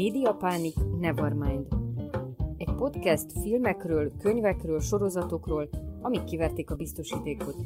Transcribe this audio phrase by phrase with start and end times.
[0.00, 1.66] Média Pánik Nevermind.
[2.56, 5.68] Egy podcast filmekről, könyvekről, sorozatokról,
[6.02, 7.56] amik kiverték a biztosítékot.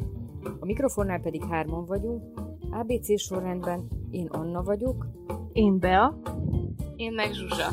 [0.61, 5.07] A mikrofonnál pedig hárman vagyunk, ABC sorrendben én Anna vagyok,
[5.53, 6.21] Én Bea.
[6.97, 7.69] Én meg Zsuzsa.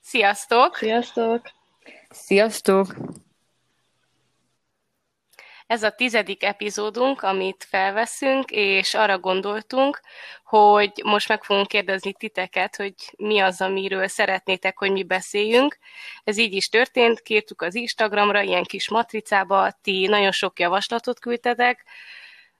[0.00, 0.74] Sziasztok!
[0.74, 1.40] Sziasztok!
[2.08, 2.96] Sziasztok!
[5.70, 10.00] Ez a tizedik epizódunk, amit felveszünk, és arra gondoltunk,
[10.44, 15.78] hogy most meg fogunk kérdezni titeket, hogy mi az, amiről szeretnétek, hogy mi beszéljünk.
[16.24, 21.84] Ez így is történt, kértük az Instagramra, ilyen kis matricába, ti nagyon sok javaslatot küldtetek,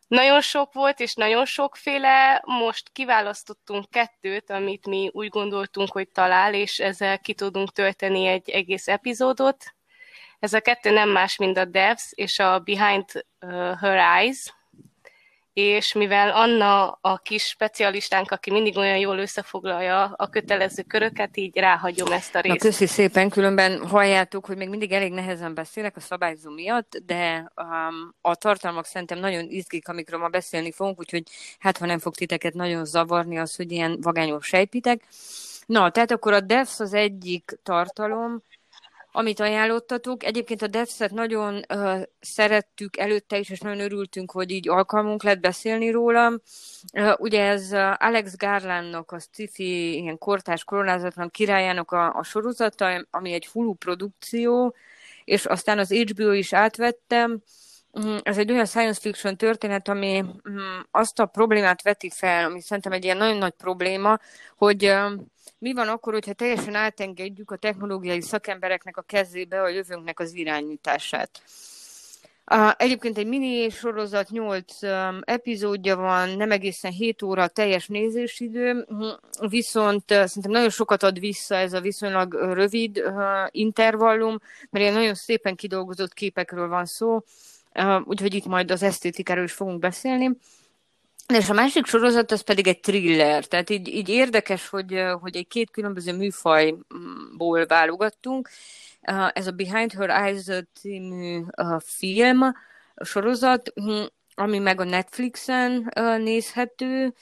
[0.08, 2.42] nagyon sok volt, és nagyon sokféle.
[2.45, 8.50] Most kiválasztottunk kettőt, amit mi úgy gondoltunk, hogy talál, és ezzel ki tudunk tölteni egy
[8.50, 9.74] egész epizódot.
[10.40, 13.04] Ez a kettő nem más, mint a Devs és a Behind
[13.80, 14.54] Her Eyes,
[15.52, 21.56] és mivel Anna a kis specialistánk, aki mindig olyan jól összefoglalja a kötelező köröket, így
[21.56, 22.62] ráhagyom ezt a részt.
[22.62, 27.52] Na, köszi szépen, különben halljátok, hogy még mindig elég nehezen beszélek a szabályzó miatt, de
[27.56, 31.22] um, a tartalmak szerintem nagyon izgik, amikről ma beszélni fogunk, úgyhogy
[31.58, 35.04] hát ha nem fog titeket nagyon zavarni az, hogy ilyen vagányos sejpitek.
[35.66, 38.42] Na, tehát akkor a DEFS az egyik tartalom,
[39.12, 40.25] amit ajánlottatok.
[40.25, 45.41] Egyébként a DevSet nagyon uh, szerettük előtte is, és nagyon örültünk, hogy így alkalmunk lett
[45.41, 46.41] beszélni róla.
[46.92, 53.33] Uh, ugye ez Alex Garlandnak, a sci-fi ilyen kortás koronázatlan királyának a, a sorozata, ami
[53.33, 54.75] egy Hulu produkció,
[55.25, 57.42] és aztán az HBO is átvettem.
[58.22, 60.24] Ez egy olyan science fiction történet, ami
[60.91, 64.19] azt a problémát veti fel, ami szerintem egy ilyen nagyon nagy probléma,
[64.56, 64.94] hogy
[65.58, 71.42] mi van akkor, hogyha teljesen átengedjük a technológiai szakembereknek a kezébe a jövőnknek az irányítását.
[72.77, 74.78] Egyébként egy mini sorozat, 8
[75.20, 78.86] epizódja van, nem egészen 7 óra teljes nézésidő,
[79.48, 83.03] viszont szerintem nagyon sokat ad vissza ez a viszonylag rövid
[83.50, 84.38] intervallum,
[84.70, 87.22] mert ilyen nagyon szépen kidolgozott képekről van szó,
[88.04, 90.31] úgyhogy itt majd az esztétikáról is fogunk beszélni.
[91.28, 95.48] És a másik sorozat az pedig egy thriller, tehát így, így érdekes, hogy, hogy egy
[95.48, 98.48] két különböző műfajból válogattunk.
[99.32, 101.42] Ez a Behind Her Eyes című
[101.78, 102.41] film,
[103.04, 104.03] sorozat, hm,
[104.34, 107.14] ami meg a Netflixen nézhető.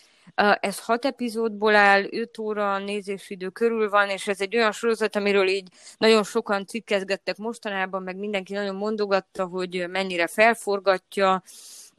[0.60, 5.48] Ez hat epizódból áll, öt óra nézésidő körül van, és ez egy olyan sorozat, amiről
[5.48, 5.68] így
[5.98, 11.42] nagyon sokan cikkezgettek mostanában, meg mindenki nagyon mondogatta, hogy mennyire felforgatja,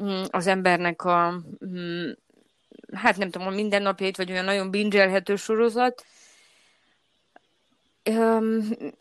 [0.03, 2.09] Mm, az embernek a, mm,
[2.93, 6.05] hát nem tudom, a mindennapjait, vagy olyan nagyon bingelhető sorozat.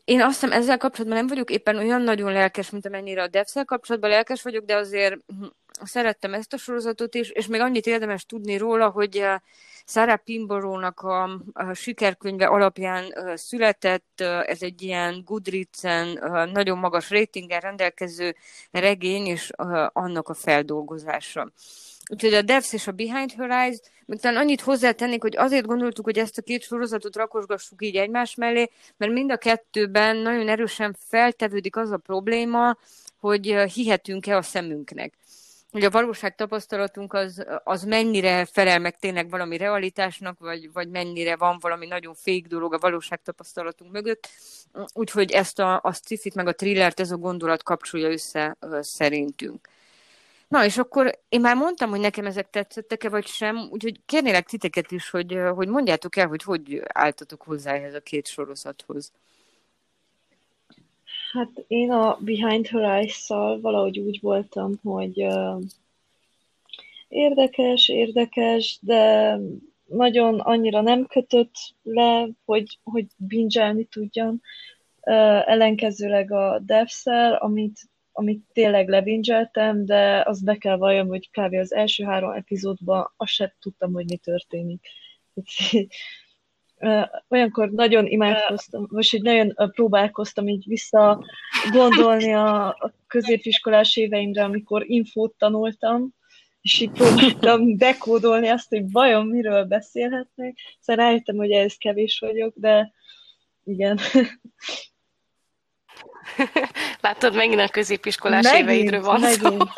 [0.05, 3.65] Én azt hiszem ezzel kapcsolatban nem vagyok éppen olyan nagyon lelkes, mint amennyire a devszel
[3.65, 5.17] kapcsolatban lelkes vagyok, de azért
[5.85, 9.27] szerettem ezt a sorozatot is, és még annyit érdemes tudni róla, hogy
[9.85, 16.19] Sarah Pinborough-nak a, a sikerkönyve alapján született, ez egy ilyen Goodreads-en
[16.53, 18.37] nagyon magas rétingen rendelkező
[18.71, 19.51] regény, és
[19.93, 21.53] annak a feldolgozása.
[22.11, 26.05] Úgyhogy a Devs és a Behind Her Eyes, még talán annyit hozzátennék, hogy azért gondoltuk,
[26.05, 30.97] hogy ezt a két sorozatot rakosgassuk így egymás mellé, mert mind a kettőben nagyon erősen
[31.09, 32.77] feltevődik az a probléma,
[33.21, 35.13] hogy hihetünk-e a szemünknek
[35.71, 41.37] hogy a valóság tapasztalatunk az, az mennyire felel meg tényleg valami realitásnak, vagy, vagy mennyire
[41.37, 44.29] van valami nagyon fék dolog a valóság tapasztalatunk mögött.
[44.93, 49.69] Úgyhogy ezt a, a sci meg a thrillert ez a gondolat kapcsolja össze szerintünk.
[50.49, 54.91] Na, és akkor én már mondtam, hogy nekem ezek tetszettek-e, vagy sem, úgyhogy kérnélek titeket
[54.91, 59.13] is, hogy, hogy mondjátok el, hogy hogy álltatok hozzá ehhez a két sorozathoz.
[61.33, 65.27] Hát én a Behind Her Eyes-szal valahogy úgy voltam, hogy
[67.09, 69.37] érdekes, érdekes, de
[69.85, 74.41] nagyon annyira nem kötött le, hogy, hogy bingelni tudjam.
[75.01, 77.81] Ellenkezőleg a Devszel, amit,
[78.13, 81.55] amit tényleg lebingeltem, de azt be kell valljam, hogy kb.
[81.55, 84.89] az első három epizódban azt sem tudtam, hogy mi történik
[87.29, 91.25] olyankor nagyon imádkoztam, most hogy nagyon próbálkoztam így vissza
[91.71, 96.15] gondolni a, a középiskolás éveimre, amikor infót tanultam,
[96.61, 100.57] és így próbáltam dekódolni azt, hogy vajon miről beszélhetnek.
[100.81, 102.93] Szóval rájöttem, hogy ez kevés vagyok, de
[103.65, 103.99] igen.
[107.01, 109.41] Látod, megint a középiskolás megint, éveidről van megint.
[109.41, 109.49] szó.
[109.49, 109.69] Megint,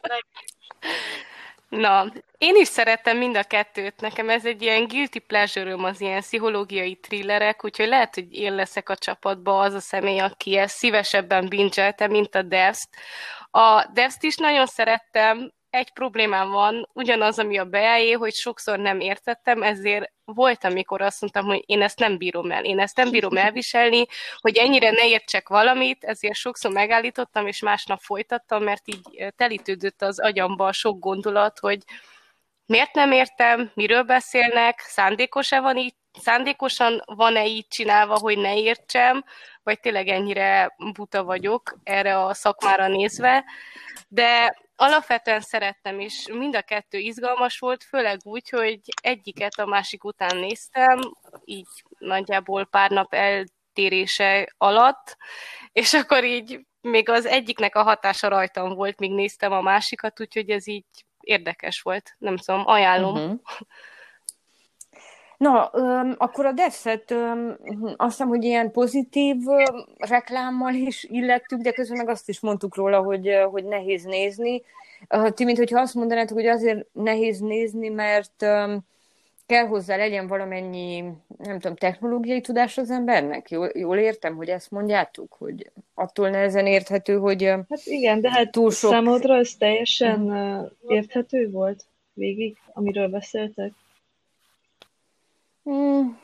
[0.00, 0.46] megint.
[1.68, 4.00] Na, én is szerettem mind a kettőt.
[4.00, 8.88] Nekem ez egy ilyen guilty pleasure az ilyen pszichológiai thrillerek, úgyhogy lehet, hogy én leszek
[8.88, 12.88] a csapatba az a személy, aki ezt szívesebben bingelte, mint a devs
[13.50, 19.00] A devs is nagyon szerettem, egy problémám van, ugyanaz, ami a beájé, hogy sokszor nem
[19.00, 23.10] értettem, ezért volt, amikor azt mondtam, hogy én ezt nem bírom el, én ezt nem
[23.10, 24.06] bírom elviselni,
[24.36, 30.20] hogy ennyire ne értsek valamit, ezért sokszor megállítottam, és másnap folytattam, mert így telítődött az
[30.20, 31.78] agyamba a sok gondolat, hogy
[32.66, 39.24] miért nem értem, miről beszélnek, szándékos-e van így, szándékosan van-e így csinálva, hogy ne értsem,
[39.62, 43.44] vagy tényleg ennyire buta vagyok erre a szakmára nézve,
[44.08, 50.04] de alapvetően szerettem, és mind a kettő izgalmas volt, főleg úgy, hogy egyiket a másik
[50.04, 50.98] után néztem,
[51.44, 51.66] így
[51.98, 55.16] nagyjából pár nap eltérése alatt,
[55.72, 60.50] és akkor így még az egyiknek a hatása rajtam volt, míg néztem a másikat, úgyhogy
[60.50, 60.86] ez így
[61.20, 62.14] érdekes volt.
[62.18, 63.16] Nem tudom, ajánlom.
[63.16, 63.40] Uh-huh.
[65.38, 67.14] Na, öm, akkor a Devset
[67.96, 72.76] azt hiszem, hogy ilyen pozitív öm, reklámmal is illettük, de közben meg azt is mondtuk
[72.76, 74.62] róla, hogy, hogy nehéz nézni.
[75.34, 78.80] Ti, mint hogyha azt mondanátok, hogy azért nehéz nézni, mert öm,
[79.46, 81.04] kell hozzá legyen valamennyi,
[81.38, 83.50] nem tudom, technológiai tudás az embernek?
[83.50, 88.50] Jól, jól értem, hogy ezt mondjátok, hogy attól nehezen érthető, hogy Hát igen, de hát
[88.50, 88.90] túl sok...
[88.90, 93.72] számodra ez teljesen uh, érthető volt végig, amiről beszéltek?
[95.68, 96.18] Hmm,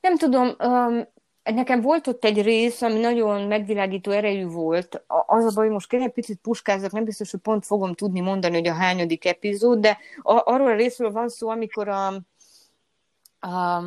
[0.00, 1.08] nem tudom, um,
[1.42, 5.04] nekem volt ott egy rész, ami nagyon megvilágító erejű volt.
[5.06, 8.54] Az a baj, hogy most egy picit puskázok, nem biztos, hogy pont fogom tudni mondani,
[8.54, 12.06] hogy a hányadik epizód, de arról a részről van szó, amikor a,
[13.40, 13.82] a,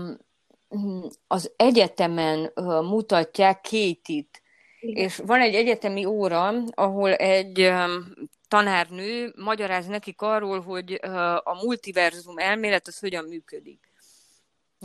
[1.27, 2.51] az egyetemen
[2.83, 4.41] mutatják Kétit,
[4.79, 7.73] és van egy egyetemi óra, ahol egy
[8.47, 10.99] tanárnő magyaráz nekik arról, hogy
[11.43, 13.86] a multiverzum elmélet az hogyan működik.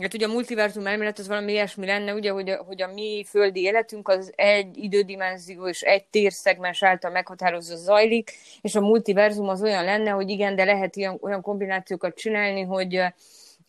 [0.01, 3.25] Hát ugye a multiverzum elmélet az valami ilyesmi lenne, ugye, hogy a, hogy a mi
[3.27, 8.31] földi életünk az egy idődimenzió és egy térszegmens által meghatározva zajlik,
[8.61, 13.01] és a multiverzum az olyan lenne, hogy igen, de lehet olyan, olyan kombinációkat csinálni, hogy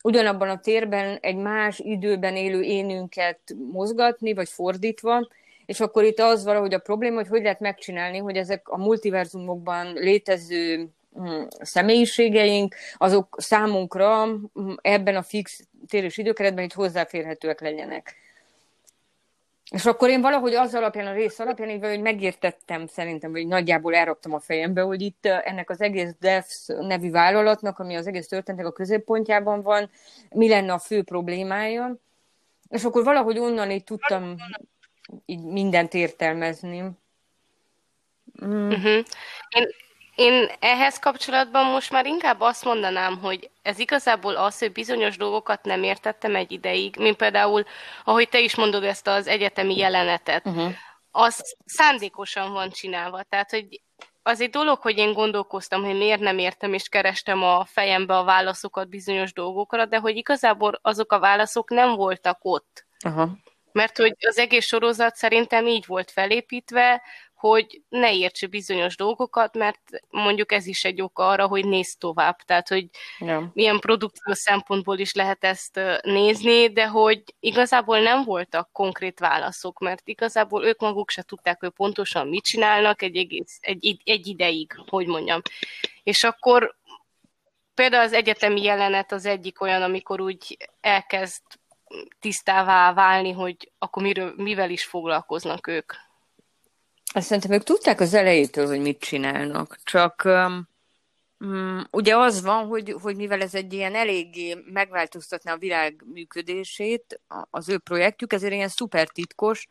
[0.03, 3.41] ugyanabban a térben egy más időben élő énünket
[3.73, 5.29] mozgatni, vagy fordítva,
[5.67, 9.93] és akkor itt az valahogy a probléma, hogy hogy lehet megcsinálni, hogy ezek a multiverzumokban
[9.93, 10.89] létező
[11.61, 18.17] személyiségeink, azok számunkra mm, ebben a fix térés időkeretben itt hozzáférhetőek legyenek.
[19.71, 23.95] És akkor én valahogy az alapján, a rész alapján, így hogy megértettem szerintem, hogy nagyjából
[23.95, 28.67] elraktam a fejembe, hogy itt ennek az egész DEFS nevű vállalatnak, ami az egész történetek
[28.67, 29.91] a középpontjában van,
[30.31, 31.97] mi lenne a fő problémája.
[32.69, 34.37] És akkor valahogy onnan így tudtam
[35.27, 36.81] így mindent értelmezni.
[38.45, 38.69] Mm.
[38.69, 39.05] Uh-huh.
[39.49, 39.67] Én,
[40.15, 45.65] én ehhez kapcsolatban most már inkább azt mondanám, hogy ez igazából az, hogy bizonyos dolgokat
[45.65, 47.65] nem értettem egy ideig, mint például,
[48.05, 50.73] ahogy te is mondod ezt az egyetemi jelenetet, uh-huh.
[51.11, 53.23] az szándékosan van csinálva.
[53.23, 53.81] Tehát, hogy
[54.23, 58.25] az egy dolog, hogy én gondolkoztam, hogy miért nem értem, és kerestem a fejembe a
[58.25, 62.87] válaszokat bizonyos dolgokra, de hogy igazából azok a válaszok nem voltak ott.
[63.07, 63.31] Uh-huh.
[63.73, 67.03] Mert hogy az egész sorozat szerintem így volt felépítve,
[67.49, 69.81] hogy ne értse bizonyos dolgokat, mert
[70.11, 72.37] mondjuk ez is egy oka arra, hogy nézz tovább.
[72.37, 72.87] Tehát, hogy
[73.19, 73.51] ja.
[73.55, 80.09] milyen produkció szempontból is lehet ezt nézni, de hogy igazából nem voltak konkrét válaszok, mert
[80.09, 85.07] igazából ők maguk se tudták, hogy pontosan mit csinálnak egy, egész, egy, egy ideig, hogy
[85.07, 85.41] mondjam.
[86.03, 86.77] És akkor
[87.75, 91.43] például az egyetemi jelenet az egyik olyan, amikor úgy elkezd
[92.21, 95.93] tisztává válni, hogy akkor miről, mivel is foglalkoznak ők.
[97.17, 100.23] Azt szerintem ők tudták az elejétől, hogy mit csinálnak, csak
[101.39, 107.21] um, ugye az van, hogy, hogy mivel ez egy ilyen eléggé megváltoztatná a világ működését,
[107.51, 109.67] az ő projektjük, ezért ilyen szuper titkos,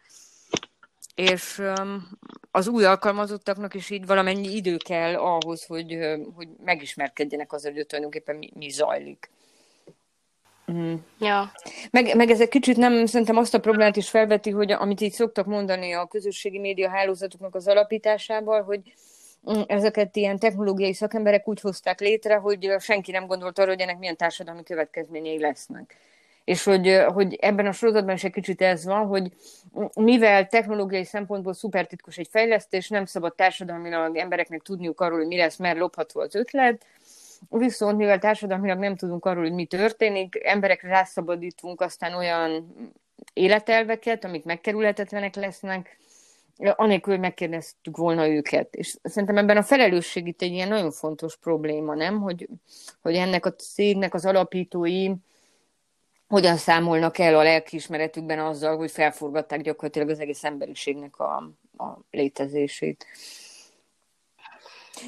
[1.15, 2.09] és um,
[2.51, 5.97] az új alkalmazottaknak is így valamennyi idő kell ahhoz, hogy,
[6.35, 9.29] hogy megismerkedjenek az hogy tulajdonképpen mi, mi zajlik.
[10.71, 10.93] Mm.
[11.19, 11.51] Ja.
[11.91, 15.11] Meg, meg ez egy kicsit nem, szerintem azt a problémát is felveti, hogy amit így
[15.11, 18.93] szoktak mondani a közösségi média hálózatoknak az alapításával, hogy
[19.67, 24.17] ezeket ilyen technológiai szakemberek úgy hozták létre, hogy senki nem gondolt arra, hogy ennek milyen
[24.17, 25.97] társadalmi következményei lesznek.
[26.43, 29.31] És hogy, hogy ebben a sorozatban is egy kicsit ez van, hogy
[29.93, 35.57] mivel technológiai szempontból szupertitkos egy fejlesztés, nem szabad társadalmilag embereknek tudniuk arról, hogy mi lesz,
[35.57, 36.85] mert lopható az ötlet,
[37.49, 42.73] Viszont mivel társadalmilag nem tudunk arról, hogy mi történik, emberekre rászabadítunk aztán olyan
[43.33, 45.97] életelveket, amik megkerülhetetlenek lesznek,
[46.57, 48.75] anélkül, hogy megkérdeztük volna őket.
[48.75, 52.21] És szerintem ebben a felelősség itt egy ilyen nagyon fontos probléma, nem?
[52.21, 52.47] Hogy,
[53.01, 55.11] hogy ennek a cégnek az alapítói
[56.27, 61.35] hogyan számolnak el a lelkiismeretükben azzal, hogy felforgatták gyakorlatilag az egész emberiségnek a,
[61.77, 63.05] a létezését.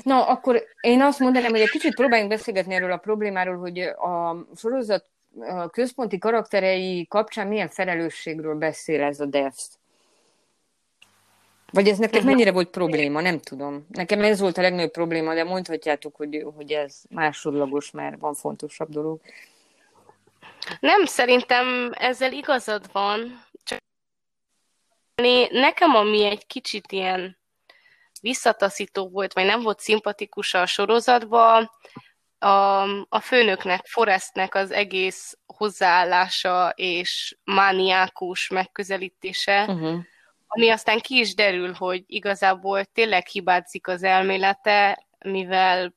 [0.03, 4.45] Na, akkor én azt mondanám, hogy egy kicsit próbáljunk beszélgetni erről a problémáról, hogy a
[4.55, 5.09] sorozat
[5.71, 9.67] központi karakterei kapcsán milyen felelősségről beszél ez a Devs.
[11.71, 13.21] Vagy ez nektek mennyire volt probléma?
[13.21, 13.85] Nem tudom.
[13.89, 18.89] Nekem ez volt a legnagyobb probléma, de mondhatjátok, hogy, hogy ez másodlagos, mert van fontosabb
[18.89, 19.21] dolog.
[20.79, 23.43] Nem, szerintem ezzel igazad van.
[23.63, 23.79] Csak
[25.51, 27.37] nekem ami egy kicsit ilyen
[28.25, 31.69] visszataszító volt, vagy nem volt szimpatikus a sorozatban,
[32.37, 39.99] a, a főnöknek, Forestnek az egész hozzáállása és mániákus megközelítése, uh-huh.
[40.47, 45.93] ami aztán ki is derül, hogy igazából tényleg hibázik az elmélete, mivel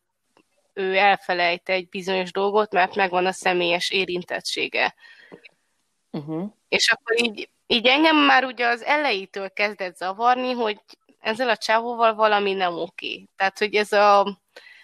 [0.74, 4.94] ő elfelejt egy bizonyos dolgot, mert megvan a személyes érintettsége.
[6.10, 6.50] Uh-huh.
[6.68, 10.80] És akkor így, így engem már ugye az elejétől kezdett zavarni, hogy
[11.20, 13.24] ezzel a csávóval valami nem oké.
[13.36, 14.38] Tehát, hogy ez a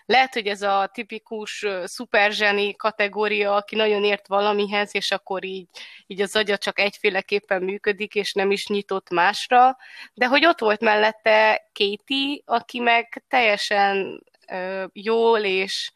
[0.07, 5.69] lehet, hogy ez a tipikus szuperzseni kategória, aki nagyon ért valamihez, és akkor így,
[6.07, 9.77] így az agya csak egyféleképpen működik, és nem is nyitott másra,
[10.15, 15.93] de hogy ott volt mellette Katie, aki meg teljesen ö, jól és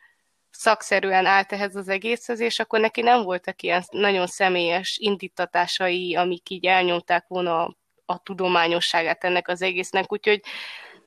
[0.50, 6.50] szakszerűen állt ehhez az egészhez, és akkor neki nem voltak ilyen nagyon személyes indítatásai, amik
[6.50, 7.76] így elnyomták volna a
[8.16, 10.40] tudományosságát ennek az egésznek, úgyhogy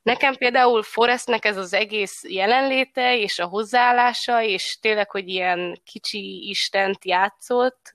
[0.02, 6.48] Nekem például Forrestnek ez az egész jelenléte és a hozzáállása, és tényleg, hogy ilyen kicsi
[6.48, 7.94] istent játszott,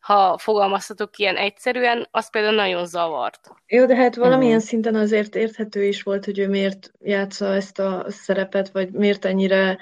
[0.00, 3.50] ha fogalmazhatok ilyen egyszerűen, az például nagyon zavart.
[3.66, 4.68] Jó, de hát valamilyen uh-huh.
[4.68, 9.78] szinten azért érthető is volt, hogy ő miért játsza ezt a szerepet, vagy miért ennyire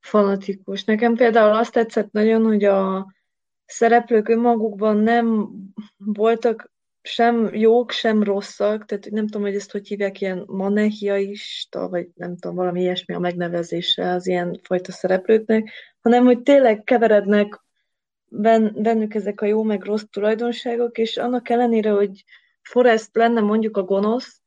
[0.00, 0.84] fanatikus.
[0.84, 3.06] Nekem például azt tetszett nagyon, hogy a
[3.64, 5.48] szereplők önmagukban nem
[5.96, 6.70] voltak
[7.08, 12.36] sem jók, sem rosszak, tehát nem tudom, hogy ezt hogy hívják, ilyen manehiaista, vagy nem
[12.36, 17.60] tudom, valami ilyesmi a megnevezése az ilyen fajta szereplőknek, hanem hogy tényleg keverednek
[18.74, 22.24] bennük ezek a jó meg rossz tulajdonságok, és annak ellenére, hogy
[22.62, 24.40] Forrest lenne mondjuk a gonosz,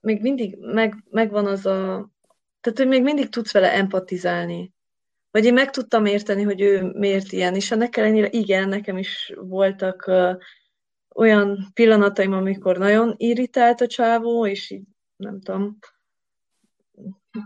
[0.00, 2.10] még mindig meg, megvan az a...
[2.60, 4.74] Tehát, hogy még mindig tudsz vele empatizálni.
[5.30, 9.32] Vagy én meg tudtam érteni, hogy ő miért ilyen, és ennek ellenére igen, nekem is
[9.36, 10.10] voltak
[11.16, 14.84] olyan pillanataim, amikor nagyon irritált a csávó, és így
[15.16, 15.78] nem tudom,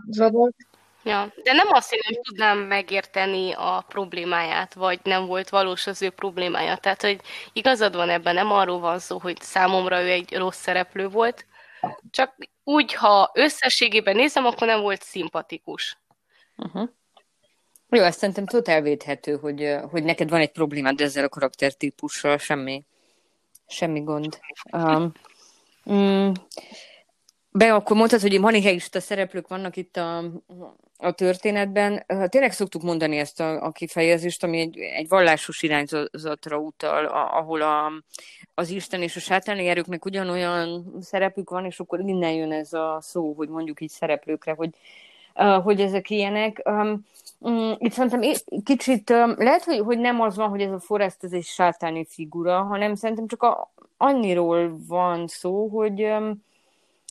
[0.09, 0.55] zavart.
[1.03, 6.01] Ja, de nem azt, hogy nem tudnám megérteni a problémáját, vagy nem volt valós az
[6.01, 6.77] ő problémája.
[6.77, 7.21] Tehát, hogy
[7.53, 11.45] igazad van ebben, nem arról van szó, hogy számomra ő egy rossz szereplő volt,
[12.11, 15.97] csak úgy, ha összességében nézem, akkor nem volt szimpatikus.
[16.57, 16.89] Uh-huh.
[17.89, 22.85] Jó, ezt szerintem totál védhető, hogy, hogy neked van egy problémád ezzel a karaktertípussal, semmi
[23.71, 24.39] semmi gond.
[24.71, 25.11] Um,
[25.91, 26.31] mm,
[27.51, 30.23] be, akkor mondtad, hogy manicheista szereplők vannak itt a,
[30.97, 32.05] a történetben.
[32.29, 37.61] Tényleg szoktuk mondani ezt a, a kifejezést, ami egy, egy vallásos irányzatra utal, a, ahol
[37.61, 37.91] a,
[38.53, 42.97] az Isten és a sátáni erőknek ugyanolyan szerepük van, és akkor innen jön ez a
[43.01, 44.69] szó, hogy mondjuk így szereplőkre, hogy,
[45.63, 46.61] hogy ezek ilyenek.
[46.65, 47.05] Um,
[47.49, 48.21] Mm, itt szerintem
[48.63, 52.61] kicsit, lehet, hogy, hogy nem az van, hogy ez a Forrest ez egy sátáni figura,
[52.61, 56.13] hanem szerintem csak a, annyiról van szó, hogy,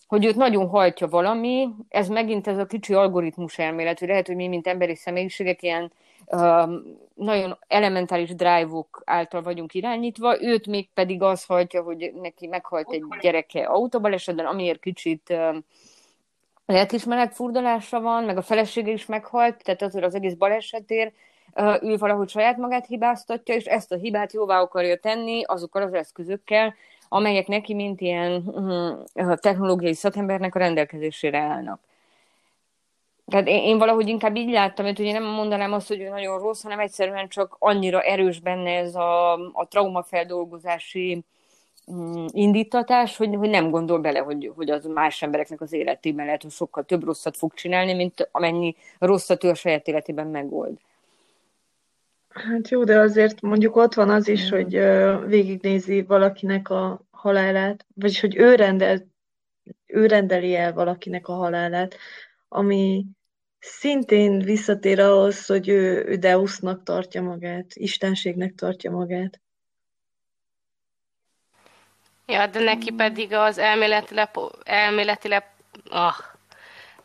[0.07, 4.37] hogy őt nagyon hajtja valami, ez megint ez a kicsi algoritmus elmélet, hogy lehet, hogy
[4.37, 5.93] mi, mint emberi személyiségek, ilyen
[6.27, 6.83] um,
[7.15, 13.05] nagyon elementáris drive-ok által vagyunk irányítva, őt még pedig az hajtja, hogy neki meghalt egy
[13.21, 15.65] gyereke autóbalesetben, amiért kicsit um,
[16.71, 21.15] lelkismeret furdalása van, meg a felesége is meghalt, tehát azért az egész balesetért
[21.83, 26.75] ő valahogy saját magát hibáztatja, és ezt a hibát jóvá akarja tenni azokkal az eszközökkel,
[27.09, 28.33] amelyek neki, mint ilyen
[29.15, 31.81] uh, technológiai szakembernek a rendelkezésére állnak.
[33.27, 36.39] Tehát én, én valahogy inkább így láttam, hogy én nem mondanám azt, hogy ő nagyon
[36.39, 41.25] rossz, hanem egyszerűen csak annyira erős benne ez a, a traumafeldolgozási
[42.33, 46.51] indítatás, hogy, hogy nem gondol bele, hogy, hogy az más embereknek az életében lehet, hogy
[46.51, 50.79] sokkal több rosszat fog csinálni, mint amennyi rosszat ő a saját életében megold.
[52.29, 54.57] Hát jó, de azért mondjuk ott van az is, mm.
[54.57, 54.71] hogy
[55.27, 59.07] végignézi valakinek a halálát, vagyis hogy ő, rendel,
[59.87, 61.97] ő rendeli el valakinek a halálát,
[62.49, 63.05] ami
[63.59, 69.41] szintén visszatér ahhoz, hogy ő, ő Deusnak tartja magát, istenségnek tartja magát.
[72.31, 74.29] Ja, de neki pedig az elméletileg,
[74.65, 75.45] elméletileg
[75.91, 76.15] ah,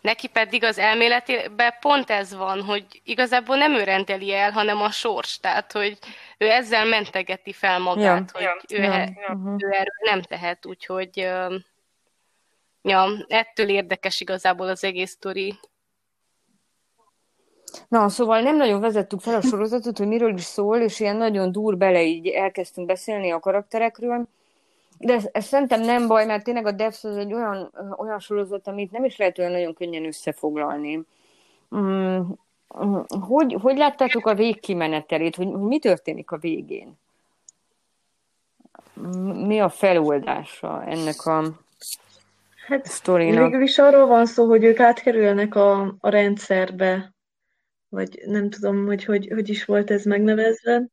[0.06, 4.92] neki pedig az elméletében pont ez van, hogy igazából nem ő rendeli el, hanem a
[4.92, 5.40] sors.
[5.40, 5.98] Tehát, hogy
[6.38, 9.56] ő ezzel mentegeti fel magát, ja, hogy ja, ő, ja, uh-huh.
[9.58, 11.18] ő erről nem tehet, úgyhogy
[12.82, 15.60] ja, ettől érdekes igazából az egész sztori.
[17.88, 21.52] Na, szóval nem nagyon vezettük fel a sorozatot, hogy miről is szól, és ilyen nagyon
[21.52, 24.28] dur bele így elkezdtünk beszélni a karakterekről.
[24.98, 28.68] De ez, ez szerintem nem baj, mert tényleg a Devs az egy olyan, olyan sorozat,
[28.68, 31.06] amit nem is lehet olyan nagyon könnyen összefoglalni.
[31.76, 32.20] Mm,
[32.86, 36.98] mm hogy, hogy láttátok a végkimenetelét, hogy, hogy mi történik a végén?
[39.46, 41.44] Mi a feloldása ennek a
[42.68, 43.44] hát, sztorinak?
[43.44, 47.14] Végül is arról van szó, hogy ők átkerülnek a, a rendszerbe,
[47.90, 50.84] vagy nem tudom, hogy, hogy hogy is volt ez megnevezve.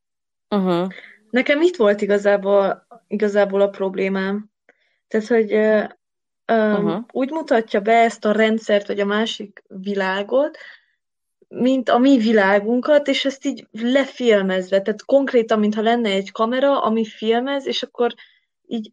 [0.49, 0.91] Uh-huh.
[1.33, 4.49] Nekem itt volt igazából, igazából a problémám.
[5.07, 5.89] Tehát, hogy uh,
[6.47, 7.03] uh-huh.
[7.11, 10.57] úgy mutatja be ezt a rendszert, vagy a másik világot,
[11.47, 17.05] mint a mi világunkat, és ezt így lefilmezve, tehát konkrétan, mintha lenne egy kamera, ami
[17.05, 18.13] filmez, és akkor
[18.67, 18.91] így,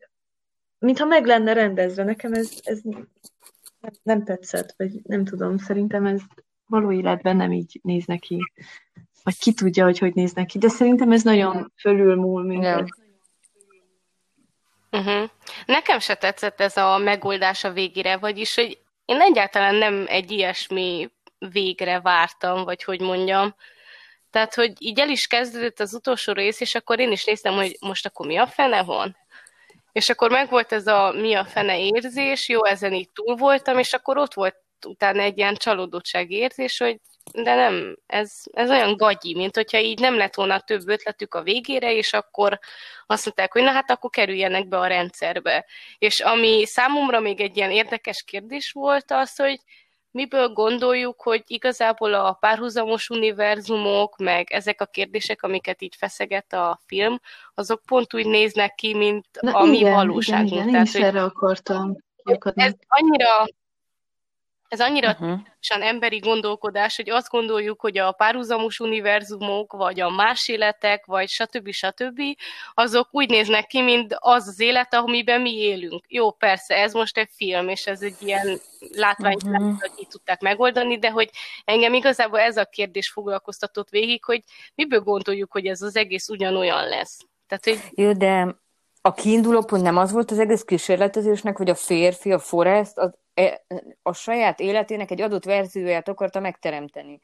[0.78, 2.04] mintha meg lenne rendezve.
[2.04, 2.80] Nekem ez, ez
[4.02, 6.20] nem tetszett, vagy nem tudom, szerintem ez
[6.66, 8.52] való életben nem így néz neki.
[9.22, 12.88] Vagy ki tudja, hogy hogy néz neki, de szerintem ez nagyon fölülmúl minket.
[14.90, 15.28] Uh-huh.
[15.66, 21.10] Nekem se tetszett ez a megoldás a végére, vagyis, hogy én egyáltalán nem egy ilyesmi
[21.38, 23.54] végre vártam, vagy hogy mondjam.
[24.30, 27.76] Tehát, hogy így el is kezdődött az utolsó rész, és akkor én is néztem, hogy
[27.80, 29.16] most akkor mi a fene van?
[29.92, 33.92] És akkor megvolt ez a mi a fene érzés, jó, ezen így túl voltam, és
[33.92, 37.00] akkor ott volt utána egy ilyen csalódottság érzés, hogy
[37.32, 41.42] de nem, ez, ez olyan gagyi, mint hogyha így nem lett volna több ötletük a
[41.42, 42.58] végére, és akkor
[43.06, 45.66] azt mondták, hogy na hát akkor kerüljenek be a rendszerbe.
[45.98, 49.60] És ami számomra még egy ilyen érdekes kérdés volt az, hogy
[50.10, 56.80] miből gondoljuk, hogy igazából a párhuzamos univerzumok, meg ezek a kérdések, amiket így feszeget a
[56.86, 57.20] film,
[57.54, 60.50] azok pont úgy néznek ki, mint Na, a igen, mi valóságunk.
[60.50, 61.96] Igen, igen, Tehát, én is erre akartam
[62.54, 63.46] Ez annyira
[64.70, 65.40] ez annyira uh-huh.
[65.68, 71.70] emberi gondolkodás, hogy azt gondoljuk, hogy a párhuzamos univerzumok, vagy a más életek, vagy stb.
[71.70, 72.20] stb.
[72.74, 76.04] azok úgy néznek ki, mint az az élet, amiben mi élünk.
[76.08, 78.60] Jó, persze, ez most egy film, és ez egy ilyen
[78.92, 79.78] látvány, uh-huh.
[79.80, 81.30] hogy tudták megoldani, de hogy
[81.64, 84.42] engem igazából ez a kérdés foglalkoztatott végig, hogy
[84.74, 87.18] miből gondoljuk, hogy ez az egész ugyanolyan lesz.
[87.46, 88.02] Tehát, hogy...
[88.04, 88.56] Jó, de
[89.00, 93.18] a kiinduló pont nem az volt az egész kísérletezésnek, hogy a férfi, a Forrest, az
[94.02, 97.20] a saját életének egy adott verzióját akarta megteremteni.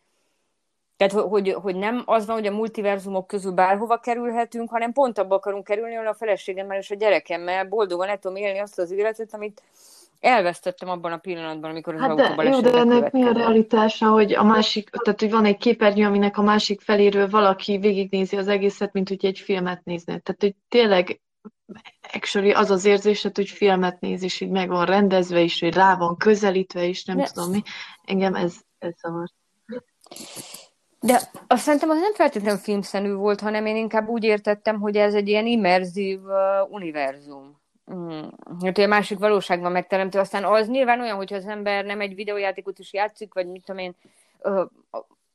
[0.97, 5.35] Tehát, hogy, hogy nem az van, hogy a multiverzumok közül bárhova kerülhetünk, hanem pont abba
[5.35, 9.35] akarunk kerülni, hogy a feleségemmel és a gyerekemmel boldogan el tudom élni azt az életet,
[9.35, 9.63] amit
[10.21, 14.35] elvesztettem abban a pillanatban, amikor az hát de, jó, de ennek mi a realitása, hogy
[14.35, 18.93] a másik, tehát hogy van egy képernyő, aminek a másik feléről valaki végignézi az egészet,
[18.93, 20.19] mint hogy egy filmet nézne.
[20.19, 21.21] Tehát, hogy tényleg
[22.15, 25.97] actually az az érzésed, hogy filmet néz, és így meg van rendezve is, hogy rá
[25.97, 27.25] van közelítve is, nem De...
[27.33, 27.63] tudom mi.
[28.05, 29.29] Engem ez, ez zavar.
[31.01, 35.15] De azt szerintem az nem feltétlenül filmszenű volt, hanem én inkább úgy értettem, hogy ez
[35.15, 37.61] egy ilyen immerzív uh, univerzum.
[37.95, 38.23] Mm.
[38.65, 42.79] Hát a másik valóságban megteremtő, aztán az nyilván olyan, hogyha az ember nem egy videójátékot
[42.79, 43.95] is játszik, vagy mit tudom én,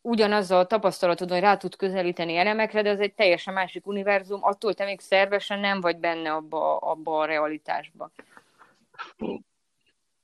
[0.03, 4.39] uh, ugyanaz a tapasztalatod, hogy rá tud közelíteni elemekre, de az egy teljesen másik univerzum,
[4.43, 8.11] attól, hogy te még szervesen nem vagy benne abba, abba a realitásba.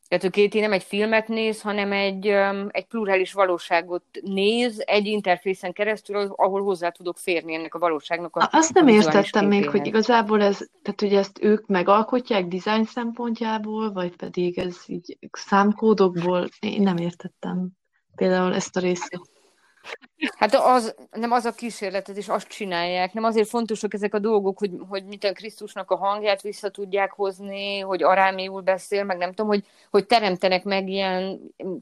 [0.08, 2.28] Tehát a Kéti nem egy filmet néz, hanem egy,
[2.68, 8.36] egy plurális valóságot néz egy interfészen keresztül, ahol hozzá tudok férni ennek a valóságnak.
[8.36, 13.92] A, Azt nem értettem még, hogy igazából ez, tehát hogy ezt ők megalkotják design szempontjából,
[13.92, 17.70] vagy pedig ez így számkódokból, én nem értettem
[18.16, 19.22] például ezt a részét.
[20.38, 23.14] Hát az, nem az a kísérletet, és azt csinálják.
[23.14, 27.80] Nem azért fontosak ezek a dolgok, hogy, hogy a Krisztusnak a hangját vissza tudják hozni,
[27.80, 31.40] hogy arámiul beszél, meg nem tudom, hogy, hogy teremtenek meg ilyen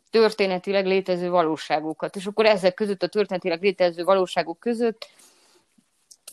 [0.09, 2.15] történetileg létező valóságokat.
[2.15, 5.07] És akkor ezek között, a történetileg létező valóságok között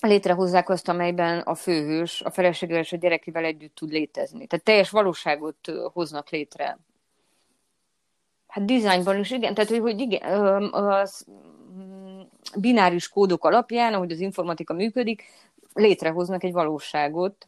[0.01, 4.47] létrehozzák azt, amelyben a főhős a feleségével és a gyerekével együtt tud létezni.
[4.47, 6.79] Tehát teljes valóságot hoznak létre.
[8.47, 9.55] Hát dizájnban is, igen.
[9.55, 10.23] Tehát, hogy, hogy igen,
[10.73, 11.27] az
[12.57, 15.25] bináris kódok alapján, ahogy az informatika működik,
[15.75, 17.47] létrehoznak egy valóságot.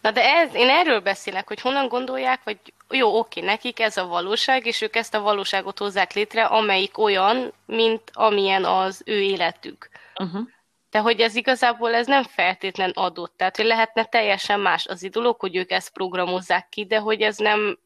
[0.00, 2.58] Na de ez, én erről beszélek, hogy honnan gondolják, vagy
[2.90, 7.52] jó, oké, nekik ez a valóság, és ők ezt a valóságot hozzák létre, amelyik olyan,
[7.66, 9.88] mint amilyen az ő életük.
[10.20, 10.48] Uh-huh.
[10.90, 13.36] De hogy ez igazából ez nem feltétlen adott.
[13.36, 17.36] Tehát, hogy lehetne teljesen más az dolog, hogy ők ezt programozzák ki, de hogy ez
[17.36, 17.78] nem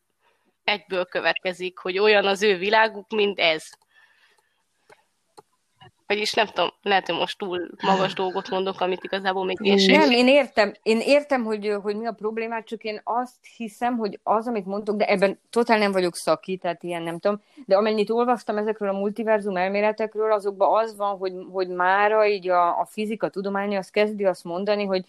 [0.64, 3.70] egyből következik, hogy olyan az ő világuk, mint ez.
[6.06, 10.00] Vagyis nem tudom, lehet, hogy most túl magas dolgot mondok, amit igazából még sem.
[10.00, 14.18] Nem, én értem, én értem, hogy, hogy mi a problémát, csak én azt hiszem, hogy
[14.22, 18.10] az, amit mondtok, de ebben totál nem vagyok szaki, tehát ilyen nem tudom, de amennyit
[18.10, 23.28] olvastam ezekről a multiverzum elméletekről, azokban az van, hogy, hogy mára így a, a fizika
[23.28, 25.04] tudománya az kezdi azt mondani, hogy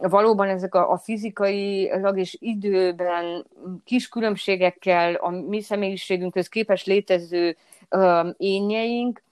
[0.00, 3.46] valóban ezek a, a fizikailag és időben
[3.84, 7.56] kis különbségekkel a mi személyiségünkhöz képes létező
[7.90, 9.22] uh, énjeink,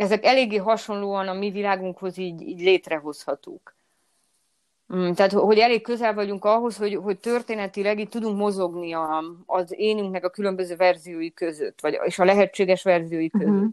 [0.00, 3.74] ezek eléggé hasonlóan a mi világunkhoz így, így létrehozhatók.
[4.94, 9.74] Mm, tehát, hogy elég közel vagyunk ahhoz, hogy, hogy történetileg így tudunk mozogni a, az
[9.76, 13.48] énünknek a különböző verziói között, vagy, és a lehetséges verziói között.
[13.48, 13.70] Uh-huh.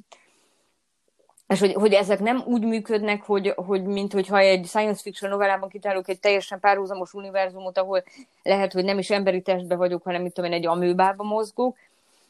[1.48, 5.70] És hogy, hogy ezek nem úgy működnek, hogy, hogy mint hogyha egy science fiction novellában
[5.70, 8.04] kitálok egy teljesen párhuzamos univerzumot, ahol
[8.44, 11.78] lehet, hogy nem is emberi testbe vagyok, hanem mit tudom én, egy amőbába mozgok,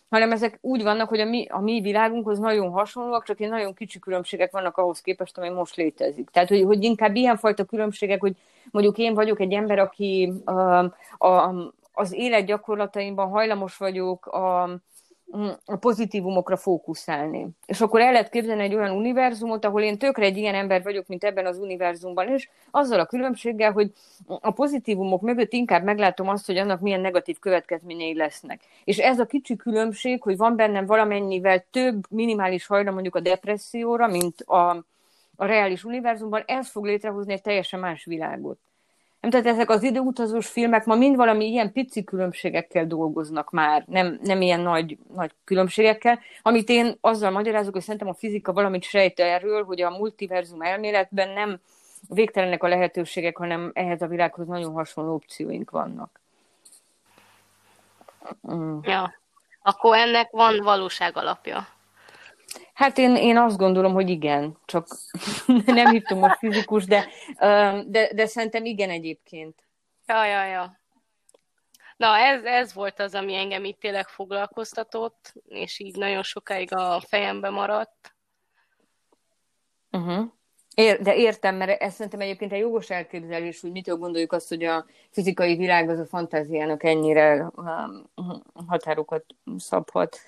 [0.09, 3.73] hanem ezek úgy vannak, hogy a mi, a mi világunkhoz nagyon hasonlóak, csak egy nagyon
[3.73, 6.29] kicsi különbségek vannak ahhoz képest, ami most létezik.
[6.29, 8.35] Tehát, hogy, hogy inkább ilyenfajta különbségek, hogy
[8.71, 10.83] mondjuk én vagyok egy ember, aki uh,
[11.17, 11.53] a,
[11.93, 14.69] az élet gyakorlataimban hajlamos vagyok a,
[15.65, 17.47] a pozitívumokra fókuszálni.
[17.65, 21.07] És akkor el lehet képzelni egy olyan univerzumot, ahol én tökre egy ilyen ember vagyok,
[21.07, 23.91] mint ebben az univerzumban, és azzal a különbséggel, hogy
[24.25, 28.61] a pozitívumok mögött inkább meglátom azt, hogy annak milyen negatív következményei lesznek.
[28.83, 34.07] És ez a kicsi különbség, hogy van bennem valamennyivel több minimális hajlam mondjuk a depresszióra,
[34.07, 34.69] mint a,
[35.35, 38.59] a reális univerzumban, ez fog létrehozni egy teljesen más világot.
[39.19, 44.19] Nem, tehát ezek az időutazós filmek ma mind valami ilyen pici különbségekkel dolgoznak már, nem,
[44.23, 49.19] nem ilyen nagy, nagy különbségekkel, amit én azzal magyarázok, hogy szerintem a fizika valamit sejt
[49.19, 51.59] erről, hogy a multiverzum elméletben nem
[52.09, 56.19] végtelenek a lehetőségek, hanem ehhez a világhoz nagyon hasonló opcióink vannak.
[58.51, 58.77] Mm.
[58.81, 59.13] Ja,
[59.61, 61.67] akkor ennek van valóság alapja.
[62.73, 64.87] Hát én, én azt gondolom, hogy igen, csak
[65.65, 67.07] nem hittem most fizikus, de,
[67.85, 69.67] de, de szerintem igen egyébként.
[70.05, 70.79] Ja, ja, ja.
[71.97, 76.99] Na, ez, ez volt az, ami engem itt tényleg foglalkoztatott, és így nagyon sokáig a
[76.99, 78.15] fejembe maradt.
[79.91, 80.25] Uh-huh.
[80.75, 84.63] Ér, de értem, mert ez szerintem egyébként egy jogos elképzelés, hogy mitől gondoljuk azt, hogy
[84.63, 88.09] a fizikai világ az a fantáziának ennyire um,
[88.67, 89.25] határokat
[89.57, 90.19] szabhat.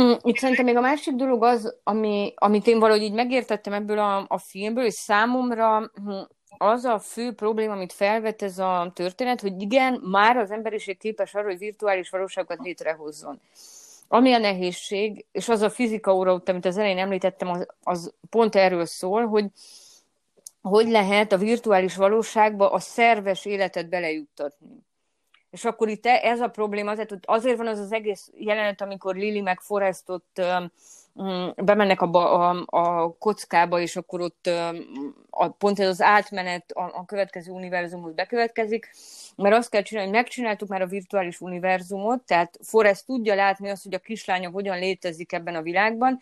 [0.00, 3.98] Mm, itt szerintem még a másik dolog az, ami, amit én valahogy így megértettem ebből
[3.98, 6.20] a, a filmből, és számomra hm,
[6.58, 11.34] az a fő probléma, amit felvet ez a történet, hogy igen, már az emberiség képes
[11.34, 13.40] arra, hogy virtuális valóságokat létrehozzon.
[14.08, 18.54] Ami a nehézség, és az a fizika óra, amit az elején említettem, az, az pont
[18.54, 19.44] erről szól, hogy
[20.68, 24.84] hogy lehet a virtuális valóságba a szerves életet belejuttatni.
[25.54, 29.40] És akkor itt ez a probléma, azért, azért van az az egész jelenet, amikor Lili
[29.40, 32.06] meg Forrest ott um, bemennek a,
[32.50, 34.50] a, a kockába, és akkor ott
[35.30, 38.90] a, pont ez az átmenet a, a következő univerzumhoz bekövetkezik,
[39.36, 43.82] mert azt kell csinálni, hogy megcsináltuk már a virtuális univerzumot, tehát Forrest tudja látni azt,
[43.82, 46.20] hogy a kislánya hogyan létezik ebben a világban,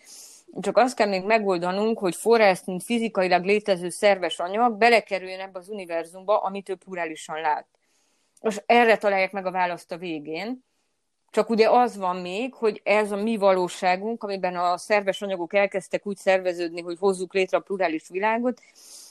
[0.60, 5.68] csak azt kell még megoldanunk, hogy Forrest, mint fizikailag létező szerves anyag, belekerüljön ebbe az
[5.68, 7.66] univerzumba, amit ő plurálisan lát
[8.42, 10.64] és erre találják meg a választ a végén.
[11.30, 16.06] Csak ugye az van még, hogy ez a mi valóságunk, amiben a szerves anyagok elkezdtek
[16.06, 18.60] úgy szerveződni, hogy hozzuk létre a plurális világot,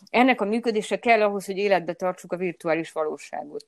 [0.10, 3.66] ennek a működése kell ahhoz, hogy életbe tartsuk a virtuális valóságot.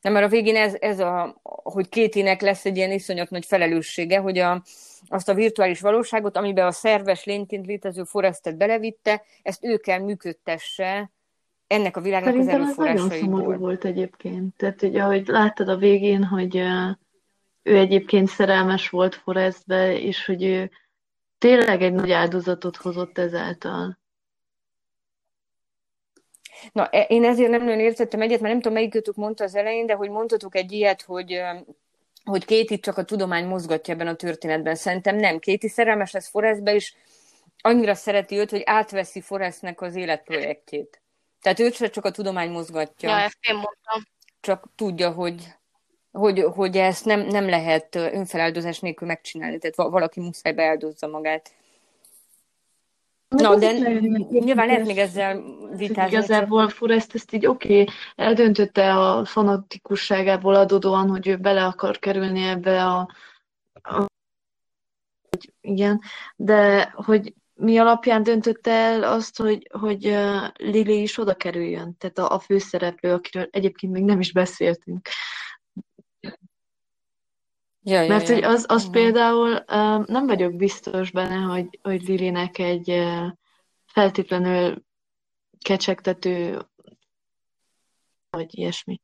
[0.00, 4.18] Nem, mert a végén ez, ez a, hogy kétinek lesz egy ilyen iszonyat nagy felelőssége,
[4.18, 4.62] hogy a,
[5.08, 11.10] azt a virtuális valóságot, amiben a szerves lényként létező Forestet belevitte, ezt ő kell működtesse
[11.72, 14.56] ennek a világnak Szerintem az nagyon szomorú volt egyébként.
[14.56, 16.56] Tehát, hogy ahogy láttad a végén, hogy
[17.62, 20.70] ő egyébként szerelmes volt Forrestbe, és hogy ő
[21.38, 24.00] tényleg egy nagy áldozatot hozott ezáltal.
[26.72, 29.86] Na, e, én ezért nem nagyon értettem egyet, mert nem tudom, melyikőtök mondta az elején,
[29.86, 31.40] de hogy mondhatok egy ilyet, hogy
[32.24, 34.74] hogy Kéti csak a tudomány mozgatja ebben a történetben.
[34.74, 35.38] Szerintem nem.
[35.38, 36.94] Kéti szerelmes lesz Forrestbe, és
[37.60, 41.01] annyira szereti őt, hogy átveszi Forrestnek az életprojektjét.
[41.42, 43.08] Tehát őt se csak a tudomány mozgatja.
[43.08, 44.02] Ja, ezt én mondtam.
[44.40, 45.54] Csak tudja, hogy,
[46.12, 49.58] hogy, hogy ezt nem, nem lehet önfeláldozás nélkül megcsinálni.
[49.58, 51.54] Tehát valaki muszáj beáldozza magát.
[53.28, 53.72] Na, de
[54.28, 55.42] nyilván lehet még ezzel
[55.76, 56.16] vitázni.
[56.16, 62.42] Igazából Forrest ezt így oké, okay, eldöntötte a fanatikusságából adódóan, hogy ő bele akar kerülni
[62.42, 63.08] ebbe a,
[63.82, 64.06] a
[65.60, 66.00] igen,
[66.36, 70.02] de hogy mi alapján döntött el azt, hogy, hogy
[70.56, 71.96] Lili is oda kerüljön?
[71.98, 75.08] Tehát a, a főszereplő, akiről egyébként még nem is beszéltünk.
[77.82, 78.34] Ja, ja, Mert ja.
[78.34, 78.92] hogy az, az uh-huh.
[78.92, 79.64] például
[80.06, 83.02] nem vagyok biztos benne, hogy, hogy Lilinek egy
[83.86, 84.82] feltétlenül
[85.58, 86.66] kecsegtető
[88.30, 89.00] vagy ilyesmi.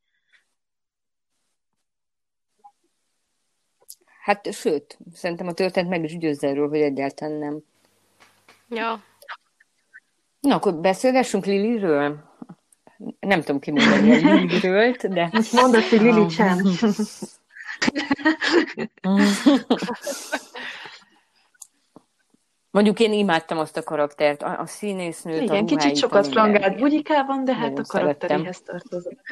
[4.20, 7.62] Hát sőt, szerintem a történet meg is győzze erről, hogy egyáltalán nem.
[8.68, 9.02] Ja.
[10.40, 12.26] Na, akkor beszélgessünk Liliről.
[13.20, 15.28] Nem tudom ki mondani a Liliről, de...
[15.33, 16.62] Most mondd azt, hogy Lili Chan.
[22.70, 27.44] Mondjuk én imádtam azt a karaktert, a, a színésznőt, Igen, a kicsit sokat flangált bugyikában,
[27.44, 29.18] de hát a karakteréhez tartozik.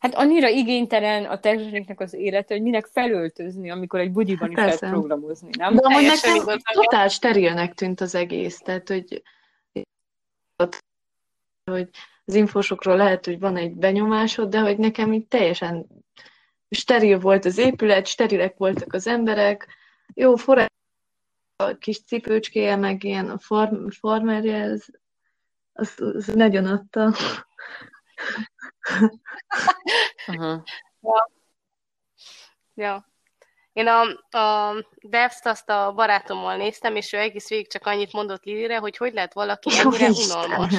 [0.00, 4.78] Hát annyira igénytelen a testvérnek az élete, hogy minek felöltözni, amikor egy bugyiban is lehet
[4.78, 5.74] programozni, nem?
[5.74, 9.22] De amúgy nekem totál sterilnek tűnt az egész, tehát hogy,
[11.64, 11.88] hogy
[12.24, 15.86] az infósokról lehet, hogy van egy benyomásod, de hogy nekem így teljesen
[16.70, 19.66] steril volt az épület, sterilek voltak az emberek,
[20.14, 20.68] jó, forrás
[21.56, 24.84] a kis cipőcskéje, meg ilyen a farm, farmerje, ez,
[25.72, 27.14] az, az nagyon adta.
[30.26, 30.62] Uh-huh.
[31.00, 31.30] ja.
[32.74, 33.08] ja.
[33.72, 34.00] Én a,
[34.38, 38.96] a Devs-t azt a barátommal néztem, és ő egész végig csak annyit mondott Lilire, hogy
[38.96, 40.74] hogy lehet valaki ennyire unalmas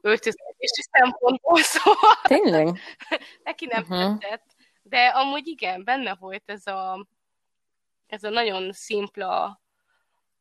[0.00, 2.78] öltözési szempontból, szóval Tényleg?
[3.44, 4.18] neki nem uh-huh.
[4.18, 4.46] tetszett.
[4.82, 7.06] De amúgy igen, benne volt ez a,
[8.06, 9.60] ez a nagyon szimpla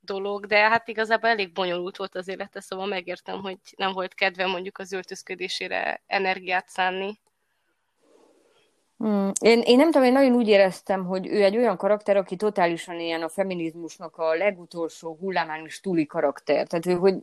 [0.06, 4.46] dolog, de hát igazából elég bonyolult volt az élete, szóval megértem, hogy nem volt kedve
[4.46, 7.20] mondjuk az öltözködésére energiát szánni.
[8.98, 9.32] Hmm.
[9.42, 13.00] Én, én nem tudom, én nagyon úgy éreztem, hogy ő egy olyan karakter, aki totálisan
[13.00, 16.68] ilyen a feminizmusnak a legutolsó hullámán is túli karakter.
[16.68, 17.16] Tehát, hogy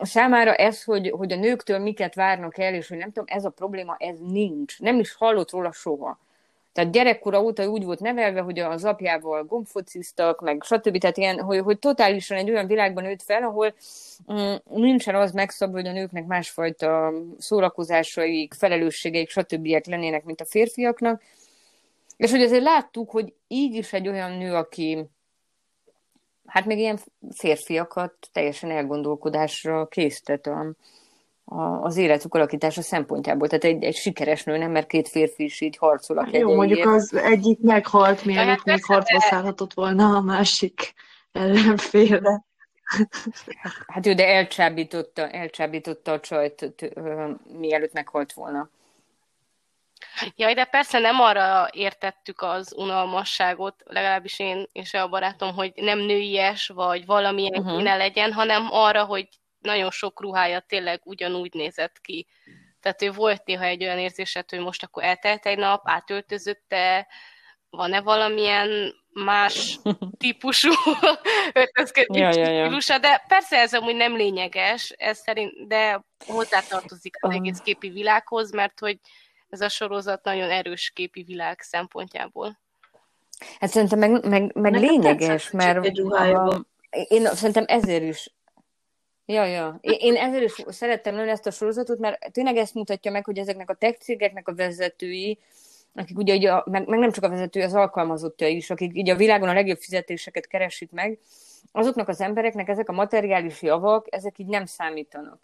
[0.00, 3.50] számára ez, hogy, hogy a nőktől miket várnak el, és hogy nem tudom, ez a
[3.50, 4.80] probléma, ez nincs.
[4.80, 6.18] Nem is hallott róla soha.
[6.74, 10.98] Tehát gyerekkora óta úgy volt nevelve, hogy az apjával gombfociztak, meg stb.
[10.98, 13.74] Tehát ilyen, hogy, hogy totálisan egy olyan világban nőtt fel, ahol
[14.32, 19.66] mm, nincsen az megszabva, hogy a nőknek másfajta szórakozásaik, felelősségeik, stb.
[19.86, 21.22] lennének, mint a férfiaknak.
[22.16, 25.06] És hogy azért láttuk, hogy így is egy olyan nő, aki
[26.46, 26.98] hát még ilyen
[27.30, 30.74] férfiakat teljesen elgondolkodásra késztet a,
[31.82, 33.48] az életük alakítása szempontjából.
[33.48, 36.86] Tehát egy, egy sikeres nő, nem, mert két férfi is így harcol a Jó, mondjuk
[36.86, 40.94] az egyik meghalt, mielőtt hát még harcba szállhatott volna a másik
[41.32, 42.44] ellenfélre.
[43.86, 46.92] Hát jó, de elcsábította, elcsábította a csajt,
[47.58, 48.70] mielőtt meghalt volna.
[50.36, 55.98] Jaj, de persze nem arra értettük az unalmasságot, legalábbis én és a barátom, hogy nem
[55.98, 57.76] nőies, vagy valamilyen uh-huh.
[57.76, 59.28] kéne legyen, hanem arra, hogy
[59.64, 62.26] nagyon sok ruhája tényleg ugyanúgy nézett ki.
[62.80, 67.06] Tehát ő volt néha egy olyan érzéset, hogy most akkor eltelt egy nap, átöltözötte,
[67.70, 69.78] van-e valamilyen más
[70.18, 70.70] típusú
[71.52, 72.64] öltözködés ja, ja, ja.
[72.64, 78.52] stílusa, de persze ez amúgy nem lényeges, ez szerint, de hozzátartozik az egész képi világhoz,
[78.52, 78.98] mert hogy
[79.48, 82.58] ez a sorozat nagyon erős képi világ szempontjából.
[83.60, 86.64] Hát szerintem meg, meg, meg lényeges, mert a,
[87.08, 88.33] én szerintem ezért is
[89.26, 89.78] Ja, ja.
[89.80, 93.70] Én ezért is szerettem nagyon ezt a sorozatot, mert tényleg ezt mutatja meg, hogy ezeknek
[93.70, 95.38] a tech cégeknek a vezetői,
[95.94, 99.16] akik ugye, ugye meg, meg nem csak a vezető, az alkalmazottja is, akik így a
[99.16, 101.18] világon a legjobb fizetéseket keresik meg,
[101.72, 105.38] azoknak az embereknek ezek a materiális javak, ezek így nem számítanak.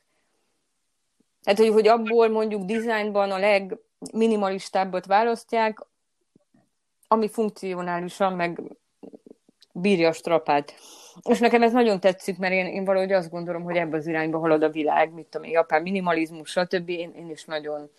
[1.43, 5.79] Tehát, hogy, hogy abból mondjuk dizájnban a legminimalistábbat választják,
[7.09, 8.61] ami funkcionálisan meg
[9.73, 10.75] bírja a strapát.
[11.23, 14.39] És nekem ez nagyon tetszik, mert én, én valahogy azt gondolom, hogy ebbe az irányba
[14.39, 16.89] halad a világ, mit tudom én, japán minimalizmus, stb.
[16.89, 17.91] Én, én is nagyon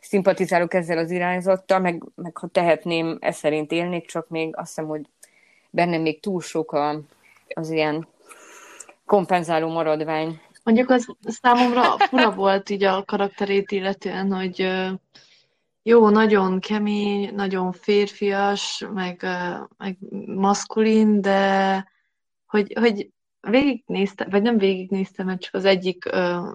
[0.00, 4.86] szimpatizálok ezzel az irányzattal, meg, meg ha tehetném, ez szerint élnék, csak még azt hiszem,
[4.86, 5.00] hogy
[5.70, 7.00] bennem még túl sok a,
[7.54, 8.08] az ilyen
[9.06, 10.40] kompenzáló maradvány.
[10.62, 14.68] Mondjuk az számomra fura volt így a karakterét illetően, hogy
[15.82, 19.26] jó, nagyon kemény, nagyon férfias, meg,
[19.78, 21.92] meg maszkulin, de
[22.54, 26.50] hogy, hogy végignézte, vagy nem végignézte, mert csak az egyik ö,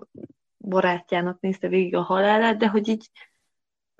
[0.57, 3.09] barátjának nézte végig a halálát, de hogy így,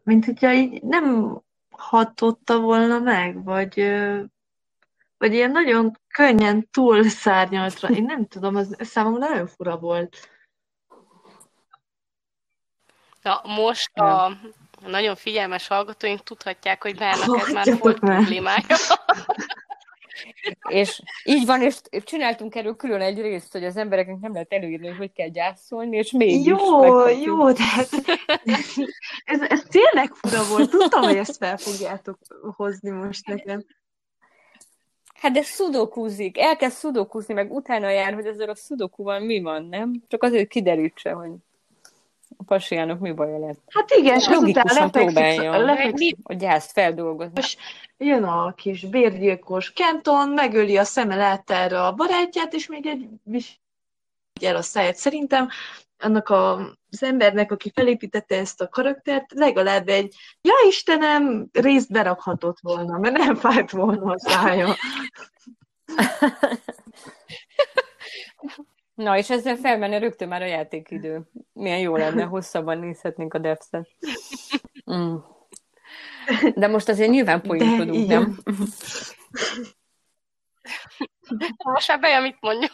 [0.04, 1.38] mint hogyha így nem
[1.70, 4.22] hatotta volna meg, vagy, ö,
[5.18, 7.90] vagy ilyen nagyon könnyen túl szárnyaltra.
[7.90, 10.30] Én nem tudom, az számomra nagyon fura volt.
[13.22, 14.38] Na, most a
[14.86, 18.66] nagyon figyelmes hallgatóink tudhatják, hogy Bernak ez már volt problémája.
[20.70, 24.88] és így van, és csináltunk erről külön egy részt, hogy az embereknek nem lehet előírni,
[24.88, 27.90] hogy hogy kell gyászolni, és mégis Jó, jó, de hát
[29.26, 30.70] ez, ez tényleg fura volt.
[30.70, 32.18] Tudtam, hogy ezt fel fogjátok
[32.56, 33.66] hozni most nekem.
[35.14, 40.04] Hát de szudokúzik, elkezd szudokúzni, meg utána jár, hogy ezzel a szudokúval mi van, nem?
[40.08, 41.32] Csak azért kiderítse, hogy
[42.40, 43.60] a pasiának mi baja lett.
[43.68, 47.40] Hát igen, és azután próbálja lefekszik, a gyászt feldolgozni.
[47.40, 47.58] és
[47.98, 53.08] jön a kis bérgyilkos Kenton, megöli a szeme láttára a barátját, és még egy
[54.42, 54.96] el a száját.
[54.96, 55.50] Szerintem
[55.98, 56.54] annak a,
[56.92, 63.18] az embernek, aki felépítette ezt a karaktert, legalább egy, ja Istenem, részt berakhatott volna, mert
[63.18, 64.76] nem fájt volna a szája.
[69.00, 71.22] Na, és ezzel felmenne rögtön már a játékidő.
[71.54, 73.90] Milyen jó lenne, hosszabban nézhetnénk a devszet.
[74.92, 75.16] Mm.
[76.56, 78.38] De most azért nyilván poénkodunk, nem?
[81.64, 82.72] Most már bejön, mit mondjuk.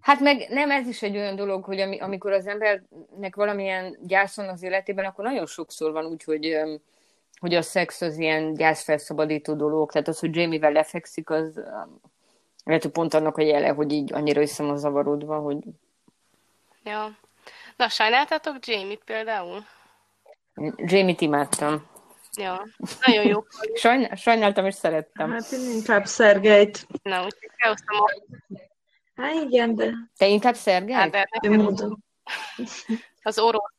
[0.00, 4.48] Hát meg nem ez is egy olyan dolog, hogy ami, amikor az embernek valamilyen gyászon
[4.48, 6.56] az életében, akkor nagyon sokszor van úgy, hogy,
[7.40, 9.92] hogy a szex az ilyen gyászfelszabadító dolog.
[9.92, 11.60] Tehát az, hogy Jamie-vel lefekszik, az
[12.64, 15.58] lehet, hogy pont annak a jele, hogy így annyira össze van zavarodva, hogy
[16.84, 17.18] Ja.
[17.76, 19.64] Na, sajnáltatok Jamie-t például?
[20.76, 21.90] Jamie-t imádtam.
[22.36, 22.66] Ja,
[23.06, 23.44] nagyon jó.
[23.74, 25.30] Sajn, sajnáltam és szerettem.
[25.30, 26.86] Hát én inkább Szergejt.
[27.02, 28.06] Na, úgyhogy behoztam a...
[29.14, 30.96] Hát igen, de Te inkább Szergej?
[30.96, 32.04] Hát, de ő módon.
[33.22, 33.72] az orosz.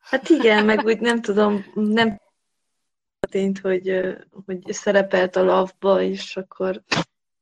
[0.00, 2.20] Hát igen, meg úgy nem tudom, nem
[3.20, 4.12] történt, hogy, ö,
[4.46, 6.82] hogy szerepelt a love és akkor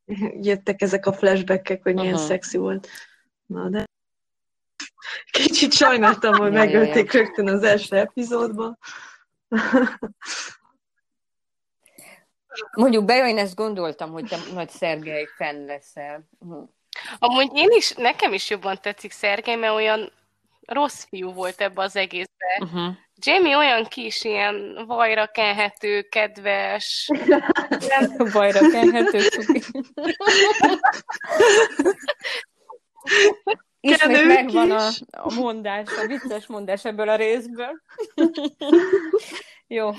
[0.49, 2.25] jöttek ezek a flashbackek, hogy milyen Aha.
[2.25, 2.89] szexi volt.
[3.47, 3.87] Na, de
[5.31, 8.79] kicsit sajnáltam, hogy megölték rögtön az első epizódban.
[12.77, 16.29] Mondjuk be, én ezt gondoltam, hogy te nagy Szergej fenn leszel.
[17.19, 20.13] Amúgy én is, nekem is jobban tetszik Szergej, mert olyan
[20.69, 22.61] rossz fiú volt ebbe az egészbe.
[22.61, 22.95] Uh-huh.
[23.15, 27.09] Jamie olyan kis, ilyen vajra kenhető, kedves.
[28.33, 29.63] Bajra kenhető cuki.
[33.81, 37.83] Ismét megvan a, a mondás, a vicces mondás ebből a részből.
[39.67, 39.91] Jó.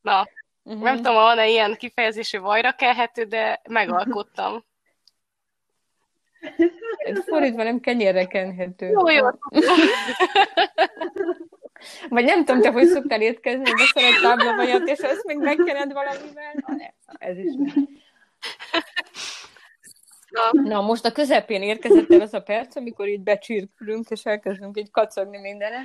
[0.00, 0.26] Na,
[0.66, 0.82] Uh-huh.
[0.82, 4.64] nem tudom, van-e ilyen kifejezésű vajra kelhető, de megalkottam.
[7.26, 8.86] Fordítva nem kenyérre kenhető.
[8.86, 9.26] Jó, jó.
[12.08, 16.52] Vagy nem tudom, te hogy szoktál étkezni, de szeret táblavajat, és ezt még megkened valamivel?
[16.66, 16.86] Na, ne,
[17.18, 17.88] ez is nem.
[20.28, 24.78] Na, Na, most a közepén érkezett el az a perc, amikor így becsirkülünk, és elkezdünk
[24.78, 25.80] így kacagni mindenre.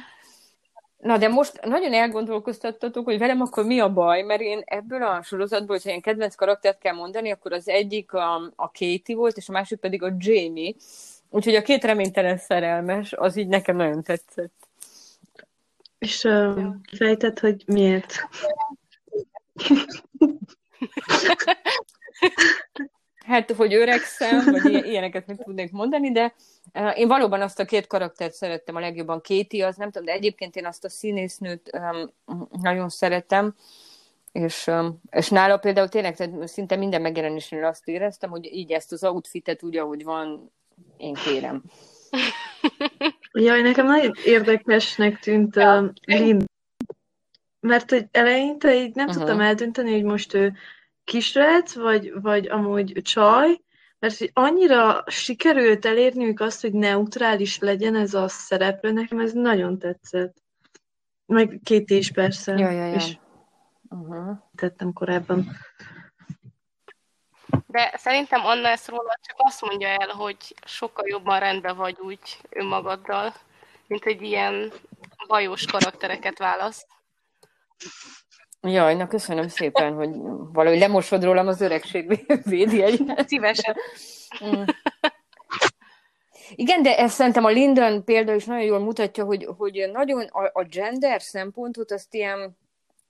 [0.99, 5.23] Na, de most nagyon elgondolkoztattatok, hogy velem akkor mi a baj, mert én ebből a
[5.23, 9.49] sorozatból, hogyha ilyen kedvenc karaktert kell mondani, akkor az egyik a, a Katie volt, és
[9.49, 10.73] a másik pedig a Jamie.
[11.29, 14.67] Úgyhogy a két reménytelen szerelmes, az így nekem nagyon tetszett.
[15.99, 16.65] És uh,
[16.97, 18.27] fejtett, hogy miért?
[23.29, 26.33] Hát, hogy öregszem, vagy ilyen- ilyeneket meg tudnék mondani, de
[26.73, 29.21] uh, én valóban azt a két karaktert szerettem a legjobban.
[29.21, 31.79] Katie, az nem tudom, de egyébként én azt a színésznőt
[32.61, 33.55] nagyon szeretem,
[34.31, 34.71] és,
[35.09, 39.63] és nála például tényleg tehát szinte minden megjelenésnél azt éreztem, hogy így ezt az outfitet
[39.63, 40.51] úgy, ahogy van,
[40.97, 41.63] én kérem.
[43.33, 46.45] Jaj, nekem nagyon érdekesnek tűnt a Lynn.
[47.59, 49.17] Mert hogy eleinte így nem Aha.
[49.17, 50.53] tudtam eldönteni, hogy most ő
[51.09, 53.61] kisrác, vagy, vagy amúgy csaj,
[53.99, 59.79] mert hogy annyira sikerült elérniük azt, hogy neutrális legyen ez a szereplő, nekem ez nagyon
[59.79, 60.37] tetszett.
[61.25, 62.57] Meg két is persze.
[62.57, 62.93] Ja, ja, ja.
[62.93, 63.17] És
[63.91, 64.37] Uh-huh.
[64.55, 65.51] tettem korábban.
[67.67, 72.37] de szerintem Anna ezt róla csak azt mondja el, hogy sokkal jobban rendben vagy úgy
[72.49, 73.33] önmagaddal,
[73.87, 74.71] mint egy ilyen
[75.27, 76.87] bajós karaktereket választ.
[78.61, 80.09] Jaj, na köszönöm szépen, hogy
[80.53, 83.27] valahogy lemosod rólam az öregség védjegyet.
[83.27, 83.75] Szívesen.
[84.45, 84.63] Mm.
[86.55, 90.49] Igen, de ezt szerintem a Lyndon példa is nagyon jól mutatja, hogy, hogy nagyon a,
[90.53, 92.57] a gender szempontot azt ilyen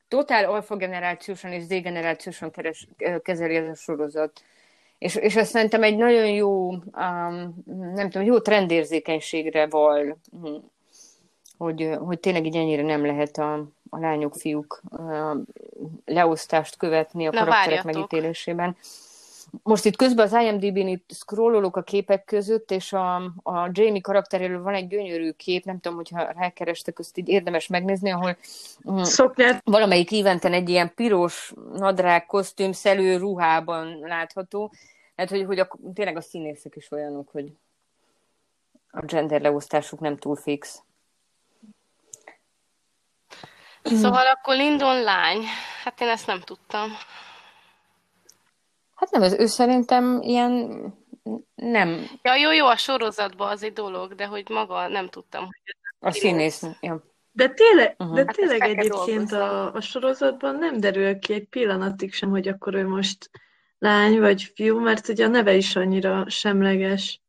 [0.07, 2.87] totál alfa generációsan és Z generációsan keres,
[3.21, 4.41] kezeli ez a sorozat.
[4.97, 10.55] És, és ezt szerintem egy nagyon jó, um, nem tudom, jó trendérzékenységre val, hm,
[11.57, 14.81] hogy, hogy tényleg így ennyire nem lehet a, a lányok, fiúk
[16.05, 17.91] leosztást követni a Na, karakterek várjatok.
[17.93, 18.75] megítélésében.
[19.63, 24.61] most itt közben az IMDb-n itt scrollolok a képek között, és a, a Jamie karakteréről
[24.61, 28.37] van egy gyönyörű kép, nem tudom, hogyha rákerestek, azt így érdemes megnézni, ahol
[28.91, 29.61] mm, Szoknyát.
[29.63, 34.71] valamelyik éventen egy ilyen piros nadrág kosztüm szelő ruhában látható.
[35.15, 37.53] Hát, hogy, hogy a, tényleg a színészek is olyanok, hogy
[38.91, 40.83] a gender leosztásuk nem túl fix.
[43.83, 45.43] Szóval akkor Lindon lány.
[45.83, 46.91] Hát én ezt nem tudtam.
[48.95, 50.83] Hát nem, ez ő szerintem ilyen
[51.55, 52.09] nem.
[52.21, 56.07] Ja, jó, jó, a sorozatban az egy dolog, de hogy maga nem tudtam, hogy ez
[56.09, 56.63] a színész.
[56.81, 57.03] Ja.
[57.31, 58.15] De tényleg, uh-huh.
[58.15, 62.47] de hát tényleg hát egyébként a, a sorozatban nem derül ki egy pillanatig sem, hogy
[62.47, 63.29] akkor ő most
[63.79, 67.21] lány vagy fiú, mert ugye a neve is annyira semleges.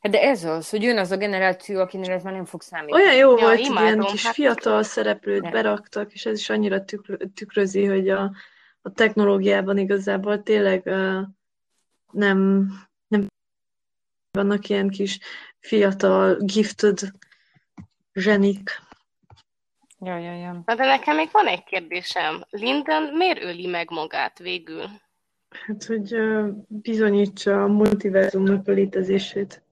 [0.00, 3.02] Hát de ez az, hogy jön az a generáció, akinél ez már nem fog számítani.
[3.02, 4.34] Olyan jó ja, volt, hogy ilyen kis hát...
[4.34, 5.52] fiatal szereplőt nem.
[5.52, 6.84] beraktak, és ez is annyira
[7.34, 8.32] tükrözi, hogy a,
[8.82, 11.20] a technológiában igazából tényleg uh,
[12.12, 12.68] nem,
[13.08, 13.26] nem
[14.30, 15.18] vannak ilyen kis
[15.58, 16.98] fiatal, gifted
[18.12, 18.70] zsenik.
[19.98, 20.62] Ja, ja, ja.
[20.64, 22.44] Na de nekem még van egy kérdésem.
[22.50, 24.84] Linden miért öli meg magát végül?
[25.66, 29.62] Hát, hogy uh, bizonyítsa a multiverzumnak a létezését.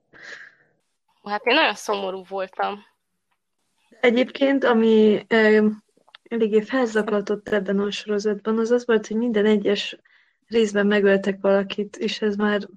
[1.25, 2.79] Hát én nagyon szomorú voltam.
[4.01, 5.73] Egyébként, ami uh,
[6.23, 9.99] eléggé felzaklatott ebben a sorozatban, az az volt, hogy minden egyes
[10.47, 12.69] részben megöltek valakit, és ez már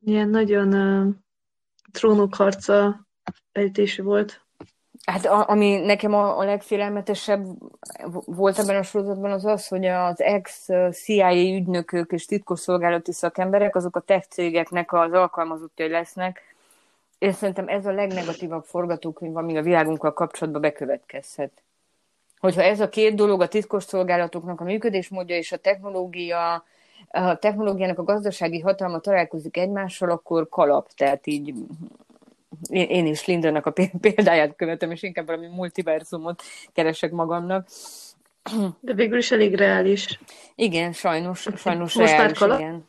[0.00, 1.14] ilyen nagyon uh,
[1.92, 3.06] trónokharca
[3.52, 4.44] ejtésű volt.
[5.06, 7.46] Hát a, ami nekem a, a legfélelmetesebb
[8.24, 14.00] volt ebben a sorozatban az az, hogy az ex-CIA ügynökök és titkosszolgálati szakemberek, azok a
[14.00, 16.49] tech cégeknek az alkalmazottjai lesznek,
[17.20, 21.62] és szerintem ez a legnegatívabb forgatókönyv, ami a világunkkal kapcsolatban bekövetkezhet
[22.40, 26.64] hogyha ez a két dolog, a titkos szolgálatoknak a működésmódja és a technológia,
[27.08, 30.92] a technológiának a gazdasági hatalma találkozik egymással, akkor kalap.
[30.92, 31.54] Tehát így
[32.70, 36.42] én is Lindennek a példáját követem, és inkább valami multiverzumot
[36.72, 37.68] keresek magamnak.
[38.80, 40.20] De végül is elég reális.
[40.54, 42.58] Igen, sajnos, sajnos Most reális, kalap?
[42.58, 42.84] igen.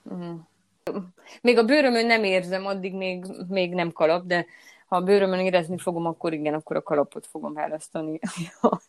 [1.42, 4.46] Még a bőrömön nem érzem, addig még, még nem kalap, de
[4.88, 8.20] ha a bőrömön érezni fogom, akkor igen, akkor a kalapot fogom választani.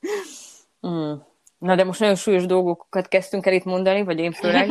[0.86, 1.12] Mm.
[1.58, 4.70] Na de most nagyon súlyos dolgokat kezdtünk el itt mondani, vagy én főleg.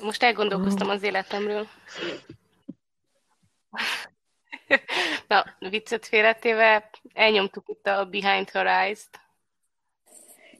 [0.00, 1.66] Most elgondolkoztam az életemről.
[5.28, 9.20] Na, viccet félretéve, elnyomtuk itt a Behind Her Eyes-t.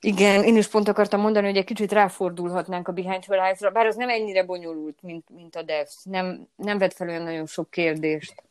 [0.01, 3.87] Igen, én is pont akartam mondani, hogy egy kicsit ráfordulhatnánk a Behind Her Eyes-ra, bár
[3.87, 5.95] az nem ennyire bonyolult, mint, mint a Devs.
[6.03, 8.45] Nem, nem vett fel olyan nagyon sok kérdést.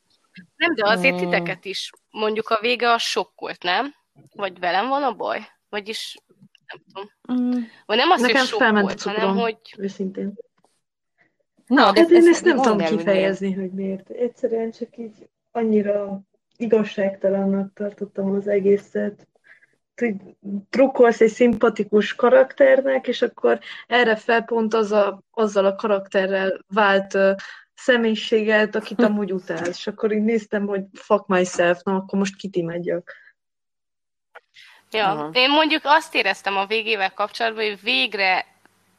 [0.56, 1.18] Nem, de azért mm.
[1.18, 1.92] titeket is.
[2.12, 3.94] Mondjuk a vége a sokkolt, nem?
[4.36, 5.40] Vagy velem van a baj?
[5.70, 6.18] Vagyis
[6.68, 7.10] nem tudom.
[7.34, 7.62] Mm.
[7.86, 9.58] Vagy nem az, Nekem hogy sok volt, hanem hogy...
[9.78, 10.34] Őszintén.
[11.68, 14.10] Na, de hát én ezt nem tudom kifejezni, hogy miért.
[14.10, 16.22] Egyszerűen csak így annyira
[16.58, 19.28] igazságtalannak tartottam az egészet.
[19.96, 20.14] Hogy
[20.70, 27.14] drukkolsz egy szimpatikus karakternek, és akkor erre fel pont az a, azzal a karakterrel vált
[27.14, 27.36] uh,
[27.74, 29.78] személyiséget, akit amúgy utálsz.
[29.78, 33.14] És akkor így néztem, hogy fuck myself, na akkor most kitimedjak.
[34.92, 35.30] Ja, uh-huh.
[35.34, 38.46] én mondjuk azt éreztem a végével kapcsolatban, hogy végre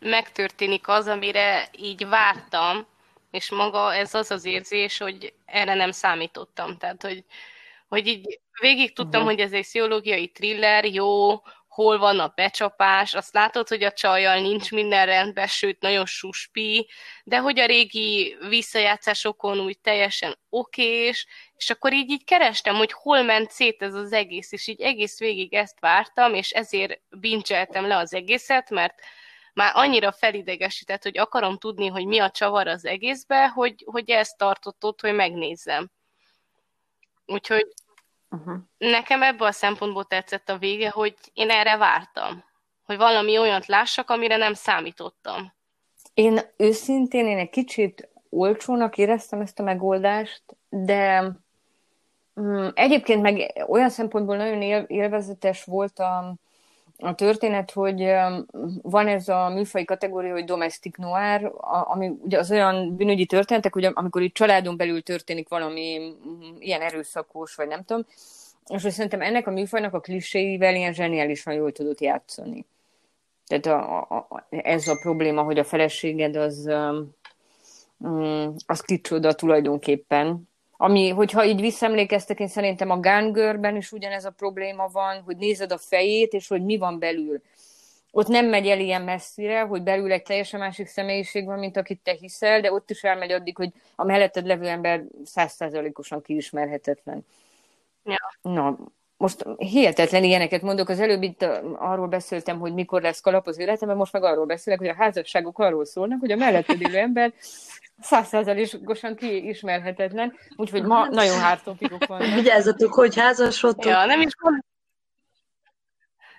[0.01, 2.87] megtörténik az, amire így vártam,
[3.31, 6.77] és maga ez az az érzés, hogy erre nem számítottam.
[6.77, 7.25] Tehát, hogy,
[7.89, 9.35] hogy így végig tudtam, uh-huh.
[9.35, 11.41] hogy ez egy pszichológiai thriller, jó,
[11.77, 16.89] hol van a becsapás, azt látod, hogy a csajjal nincs minden rendben, sőt, nagyon suspi,
[17.25, 21.27] de hogy a régi visszajátszásokon úgy teljesen okés,
[21.57, 25.19] és akkor így, így kerestem, hogy hol ment szét ez az egész, és így egész
[25.19, 29.01] végig ezt vártam, és ezért bincseltem le az egészet, mert
[29.55, 34.37] már annyira felidegesített, hogy akarom tudni, hogy mi a csavar az egészbe, hogy, hogy ezt
[34.37, 35.91] tartott ott, hogy megnézzem.
[37.27, 37.67] Úgyhogy
[38.31, 38.57] uh-huh.
[38.79, 42.45] nekem ebből a szempontból tetszett a vége, hogy én erre vártam.
[42.85, 45.53] Hogy valami olyat lássak, amire nem számítottam.
[46.15, 51.33] Én őszintén, én egy kicsit olcsónak éreztem ezt a megoldást, de
[52.35, 56.35] um, egyébként meg olyan szempontból nagyon él, élvezetes volt a,
[56.99, 58.11] a történet, hogy
[58.83, 61.53] van ez a műfai kategória, hogy domestic noir,
[61.85, 66.15] ami ugye az olyan bűnügyi történetek, ugye, amikor itt családon belül történik valami
[66.59, 68.07] ilyen erőszakos, vagy nem tudom,
[68.67, 72.65] és hogy szerintem ennek a műfajnak a kliséivel ilyen zseniálisan jól tudott játszani.
[73.47, 76.67] Tehát a, a, ez a probléma, hogy a feleséged az,
[77.99, 84.31] um, az kicsoda tulajdonképpen, ami, hogyha így visszaemlékeztek, én szerintem a Gángörben is ugyanez a
[84.31, 87.43] probléma van, hogy nézed a fejét, és hogy mi van belül.
[88.11, 92.01] ott nem megy el ilyen messzire, hogy belül egy teljesen másik személyiség van, mint akit
[92.03, 97.27] te hiszel, de ott is elmegy addig, hogy a melletted levő ember százszázalékosan kiismerhetetlen.
[98.05, 98.39] Ja.
[98.43, 98.79] Na,
[99.17, 100.89] most hihetetlen ilyeneket mondok.
[100.89, 101.43] Az előbb itt
[101.77, 105.59] arról beszéltem, hogy mikor lesz kalap az életemben, most meg arról beszélek, hogy a házasságok
[105.59, 107.33] arról szólnak, hogy a melletted élő ember
[108.01, 112.35] százszázalékosan kiismerhetetlen, úgyhogy ma nagyon hártopikok vannak.
[112.41, 113.85] Vigyázzatok, hogy házasodtok.
[113.85, 114.33] Ja, nem is.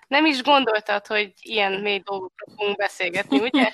[0.08, 3.72] Nem is gondoltad, hogy ilyen mély dolgokról fogunk beszélgetni, ugye?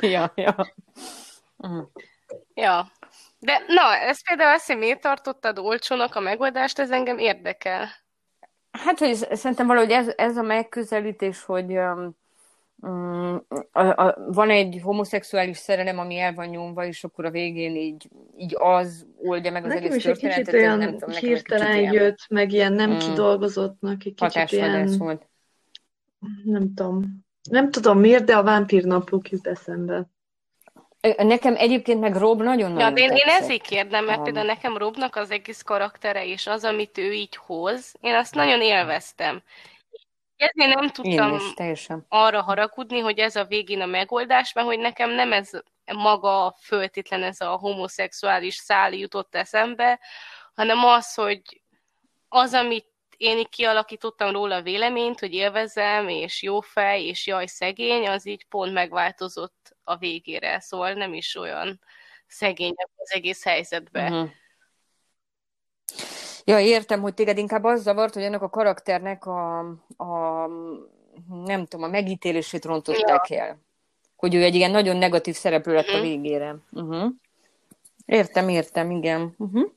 [0.14, 0.74] ja, ja.
[1.56, 1.86] Uh.
[2.54, 2.92] Ja.
[3.38, 7.88] De na, ez például azt, hogy miért tartottad olcsónak a megoldást, ez engem érdekel.
[8.70, 12.16] Hát, hogy szerintem valahogy ez, ez a megközelítés, hogy um,
[12.76, 17.76] um, a, a, van egy homoszexuális szerelem, ami el van nyomva, és akkor a végén
[17.76, 20.44] így, így az oldja meg az Nekem egész is egy történetet.
[20.44, 22.98] kicsit olyan nem tudom, nekem hirtelen kicsit ilyen jött, meg ilyen nem Mm.
[22.98, 25.28] kidolgozottnak, egy kicsit ilyen, volt.
[26.44, 27.26] nem tudom.
[27.50, 30.06] Nem tudom miért, de a vámpírnapok jut eszembe.
[31.16, 34.76] Nekem egyébként meg Rob nagyon-nagyon Ja, de én, én ezért kérdem, mert Um, például nekem
[34.76, 39.42] Robnak az egész karaktere és az, amit ő így hoz, én azt nagyon élveztem.
[40.36, 42.06] Ezért nem tudtam is, teljesen.
[42.08, 45.50] arra haragudni, hogy ez a végén a megoldás, mert hogy nekem nem ez
[45.84, 50.00] maga föltétlen ez a homoszexuális szál jutott eszembe,
[50.54, 51.42] hanem az, hogy
[52.28, 52.86] az, amit
[53.18, 58.44] én így kialakítottam róla véleményt, hogy élvezem, és jó fej, és jaj szegény, az így
[58.44, 61.80] pont megváltozott a végére, szóval nem is olyan
[62.26, 64.02] szegényebb az egész helyzetbe.
[64.02, 64.28] Uh-huh.
[66.44, 69.58] Ja, értem, hogy téged inkább az zavart, hogy ennek a karakternek a,
[69.96, 70.46] a
[71.44, 73.58] nem tudom, a megítélését rontották el.
[74.16, 76.02] Hogy ő egy ilyen nagyon negatív szereplő lett a Mhm.
[76.02, 76.56] végére.
[76.70, 77.10] Uh-huh.
[78.06, 79.34] Értem, értem, igen.
[79.38, 79.70] Uh-huh.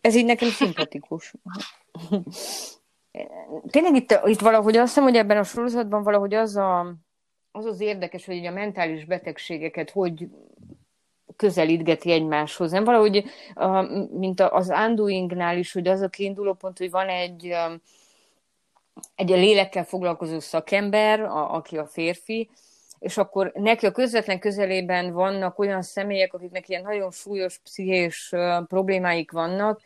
[0.00, 1.34] Ez így nekem szimpatikus.
[3.70, 6.94] Tényleg itt, itt valahogy azt hiszem, hogy ebben a sorozatban valahogy az a,
[7.50, 10.28] az, az érdekes, hogy a mentális betegségeket hogy
[11.36, 12.70] közelítgeti egymáshoz.
[12.70, 13.24] Nem valahogy,
[14.10, 17.82] mint az Undoingnál is, hogy az a kiinduló pont, hogy van egy, um,
[19.14, 22.50] egy a lélekkel foglalkozó szakember, a, aki a férfi,
[23.00, 28.34] és akkor neki a közvetlen közelében vannak olyan személyek, akiknek ilyen nagyon súlyos pszichés
[28.66, 29.80] problémáik vannak,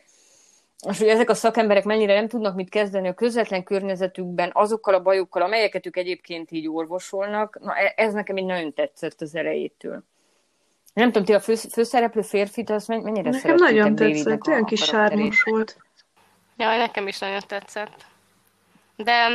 [0.89, 5.03] és hogy ezek a szakemberek mennyire nem tudnak mit kezdeni a közvetlen környezetükben azokkal a
[5.03, 7.59] bajokkal, amelyeket ők egyébként így orvosolnak.
[7.61, 10.03] Na, e- ez nekem így nagyon tetszett az elejétől.
[10.95, 15.43] Nem tudom, ti a fő, főszereplő férfit, men- mennyire Nekem nagyon tetszett, olyan kis sármos
[15.43, 15.77] volt.
[16.57, 18.07] Ja, nekem is nagyon tetszett.
[18.97, 19.29] De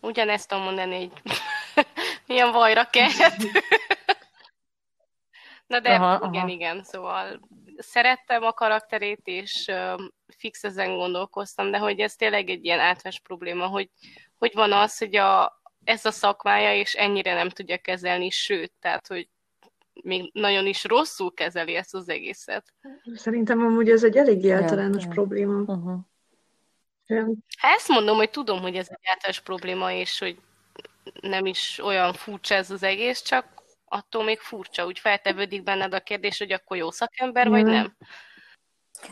[0.00, 1.10] ugyanezt tudom mondani, hogy
[2.26, 3.36] milyen vajra kellett.
[5.66, 6.48] Na de Aha, igen, aha.
[6.48, 7.40] igen, szóval
[7.78, 9.70] szerettem a karakterét, és
[10.36, 13.90] fix ezen gondolkoztam, de hogy ez tényleg egy ilyen általános probléma, hogy,
[14.38, 19.06] hogy van az, hogy a, ez a szakmája, és ennyire nem tudja kezelni, sőt, tehát,
[19.06, 19.28] hogy
[20.02, 22.74] még nagyon is rosszul kezeli ezt az egészet.
[23.14, 25.08] Szerintem amúgy ez egy eléggé Ja, általános ja.
[25.08, 25.58] probléma.
[25.60, 25.98] Uh-huh.
[27.08, 30.38] Olyan- Hát ezt mondom, hogy tudom, hogy ez egy általános probléma, és hogy
[31.20, 36.00] nem is olyan furcsa ez az egész, csak attól még furcsa, úgy feltevődik benned a
[36.00, 37.72] kérdés, hogy akkor jó szakember, vagy Ja.
[37.72, 37.96] nem.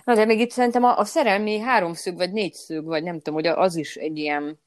[0.04, 3.46] Na de még itt szerintem a, a szerelmi háromszög vagy négyszög, vagy nem tudom, hogy
[3.46, 4.60] az is egy ilyen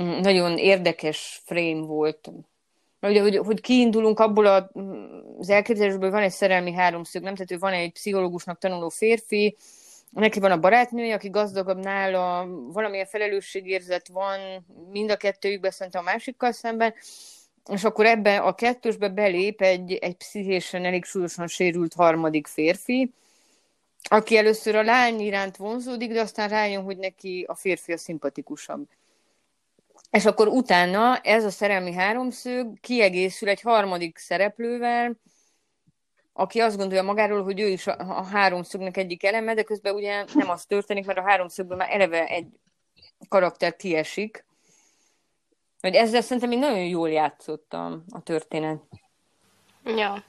[0.00, 2.30] mm, nagyon érdekes frame volt.
[3.00, 7.34] Mert ugye, hogy, hogy kiindulunk abból a, mm, az elképzelésből, van egy szerelmi háromszög, nem?
[7.34, 9.56] Tehát ő van egy pszichológusnak tanuló férfi,
[10.10, 16.10] neki van a barátnője, aki gazdagabb nála, valamilyen felelősségérzet van mind a kettőjükben, szerintem a
[16.10, 16.94] másikkal szemben,
[17.70, 23.12] és akkor ebbe a kettősbe belép egy, egy pszichésen elég súlyosan sérült harmadik férfi,
[24.02, 28.88] aki először a lány iránt vonzódik, de aztán rájön, hogy neki a férfi a szimpatikusabb.
[30.10, 35.16] És akkor utána ez a szerelmi háromszög kiegészül egy harmadik szereplővel,
[36.38, 40.24] aki azt gondolja magáról, hogy ő is a, a háromszögnek egyik eleme, de közben ugye
[40.34, 42.46] nem az történik, mert a háromszögből már eleve egy
[43.28, 44.44] karakter kiesik.
[45.80, 48.82] Hogy ezzel szerintem én nagyon jól játszottam a történet.
[49.84, 50.24] Ja.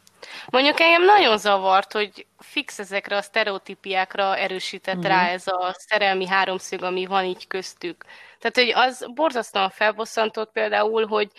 [0.49, 5.07] Mondjuk engem nagyon zavart, hogy fix ezekre a sztereotípiákra erősített Mhm.
[5.07, 8.05] rá ez a szerelmi háromszög, ami van így köztük.
[8.39, 11.31] Tehát, hogy az borzasztóan felbosszantott például, hogy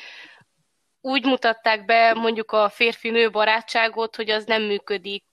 [1.01, 5.24] úgy mutatták be mondjuk a férfi-nő barátságot, hogy az nem működik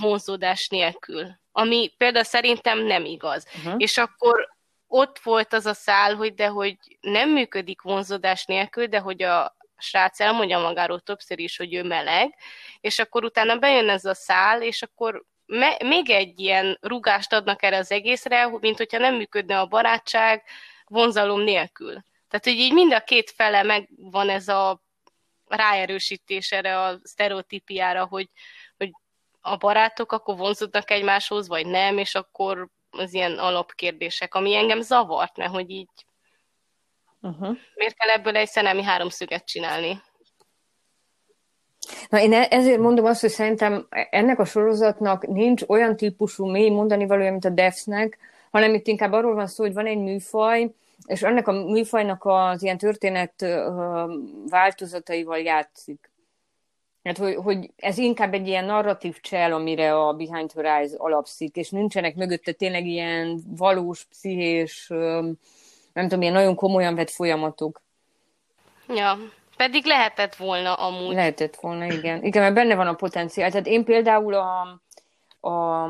[0.00, 1.26] vonzódás nélkül.
[1.52, 3.46] Ami például szerintem nem igaz.
[3.56, 3.74] Uh-huh.
[3.76, 4.48] És akkor
[4.86, 9.56] ott volt az a szál, hogy de hogy nem működik vonzódás nélkül, de hogy a
[9.76, 12.34] srác elmondja magáról többször is, hogy ő meleg,
[12.80, 17.62] és akkor utána bejön ez a szál, és akkor me- még egy ilyen rugást adnak
[17.62, 20.42] erre az egészre, mint hogyha nem működne a barátság
[20.84, 21.92] vonzalom nélkül.
[22.28, 24.83] Tehát, hogy így mind a két fele megvan ez a
[25.46, 28.28] ráerősítés erre a sztereotípiára, hogy,
[28.76, 28.90] hogy
[29.40, 35.36] a barátok akkor vonzódnak egymáshoz, vagy nem, és akkor az ilyen alapkérdések, ami engem zavart,
[35.36, 36.06] mert hogy így
[37.20, 37.56] uh-huh.
[37.74, 40.02] miért kell ebből egy szenemi háromszöget csinálni?
[42.08, 46.70] Na én e- ezért mondom azt, hogy szerintem ennek a sorozatnak nincs olyan típusú mély
[46.70, 48.18] mondani valója, mint a Devsnek,
[48.50, 50.74] hanem itt inkább arról van szó, hogy van egy műfaj,
[51.06, 53.46] és ennek a műfajnak az ilyen történet
[54.48, 56.12] változataival játszik.
[57.02, 61.56] Hát, hogy, hogy ez inkább egy ilyen narratív csel, amire a Behind Her Eyes alapszik,
[61.56, 64.86] és nincsenek mögötte tényleg ilyen valós, pszichés,
[65.92, 67.82] nem tudom, ilyen nagyon komolyan vett folyamatok.
[68.88, 69.18] Ja,
[69.56, 71.14] pedig lehetett volna amúgy.
[71.14, 72.24] Lehetett volna, igen.
[72.24, 73.50] Igen, mert benne van a potenciál.
[73.50, 74.60] Tehát én például a,
[75.48, 75.88] a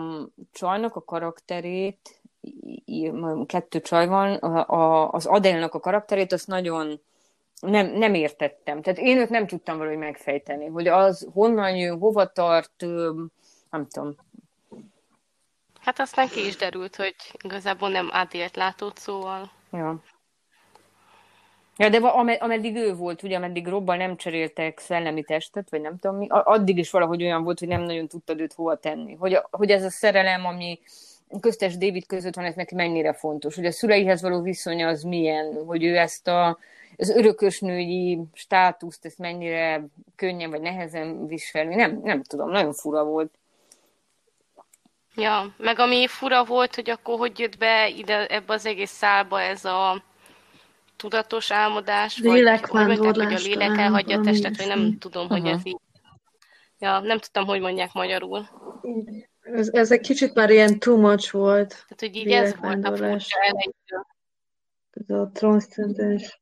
[0.53, 2.21] csajnak a karakterét,
[3.47, 7.01] kettő csaj van, a, a, az Adélnak a karakterét, azt nagyon
[7.61, 8.83] nem, nem értettem.
[8.83, 12.85] Tehát én őt nem tudtam valahogy megfejteni, hogy az honnan jön, hova tart,
[13.71, 14.15] nem tudom.
[15.81, 19.51] Hát aztán ki is derült, hogy igazából nem Adélt látott, szóval.
[19.73, 20.03] Ja.
[21.77, 26.17] Ja, de ameddig ő volt, ugye, ameddig Robbal nem cseréltek szellemi testet, vagy nem tudom
[26.17, 29.15] mi, addig is valahogy olyan volt, hogy nem nagyon tudtad őt hova tenni.
[29.15, 30.79] Hogy, hogy ez a szerelem, ami
[31.41, 33.55] köztes David között van, ez neki mennyire fontos.
[33.55, 36.59] Hogy a szüleihez való viszony az milyen, hogy ő ezt a,
[36.97, 39.85] az örökösnői státuszt, ezt mennyire
[40.17, 41.75] könnyen vagy nehezen viseli.
[41.75, 43.35] Nem, nem tudom, nagyon fura volt.
[45.17, 49.41] Ja, meg ami fura volt, hogy akkor hogy jött be ide ebbe az egész szálba
[49.41, 50.03] ez a
[50.97, 55.61] tudatos álmodás, vagy, vagy, hogy a lélek elhagyja a testet, vagy nem tudom, hogy ez
[55.67, 55.79] így.
[56.79, 58.49] Ja, nem tudtam, hogy mondják magyarul.
[59.45, 61.69] Ez, ez egy kicsit már ilyen too much volt.
[61.69, 64.07] Tehát, hogy így ez volt a furcsa elejétől.
[64.91, 66.41] Ez a transzcendens.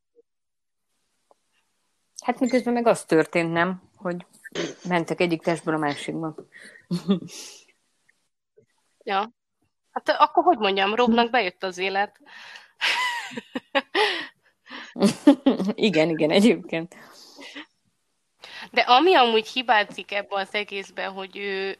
[2.24, 3.82] Hát miközben meg az történt, nem?
[3.96, 4.26] Hogy
[4.88, 6.34] mentek egyik testből a másikba.
[9.04, 9.30] ja.
[9.90, 12.20] Hát akkor hogy mondjam, Robnak bejött az élet.
[15.74, 16.96] igen, igen, egyébként.
[18.70, 21.78] De ami amúgy hibázik ebben az egészben, hogy ő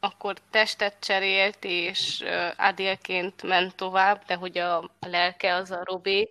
[0.00, 2.24] akkor testet cserélt, és
[2.56, 6.30] Adélként ment tovább, de hogy a lelke az a Robé,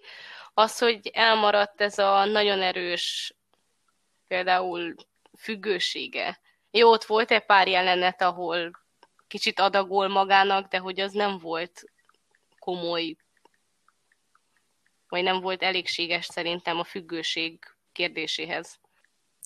[0.54, 3.34] az, hogy elmaradt ez a nagyon erős
[4.28, 4.96] például
[5.38, 6.40] függősége.
[6.72, 8.72] Jó, ott volt egy pár jelenet, ahol
[9.28, 11.84] kicsit adagol magának, de hogy az nem volt
[12.60, 13.16] komoly
[15.10, 17.60] vagy nem volt elégséges szerintem a függőség
[17.92, 18.80] kérdéséhez.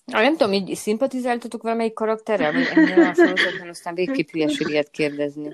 [0.06, 5.50] Ah, nem tudom, így szimpatizáltatok valamelyik karakterrel, vagy ennél a sorozatban aztán végképp hülyeséget kérdezni.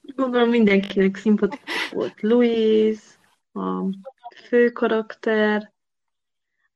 [0.00, 3.02] Gondolom mindenkinek szimpatikus volt Louise,
[3.52, 3.84] a
[4.44, 5.72] fő karakter.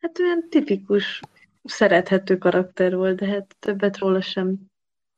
[0.00, 1.20] Hát olyan tipikus,
[1.64, 4.56] szerethető karakter volt, de hát többet róla sem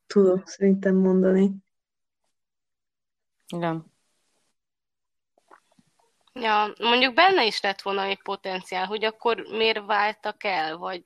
[0.07, 1.51] tudok szerintem mondani.
[3.49, 3.85] Igen.
[6.33, 11.05] Ja, mondjuk benne is lett volna egy potenciál, hogy akkor miért váltak el, vagy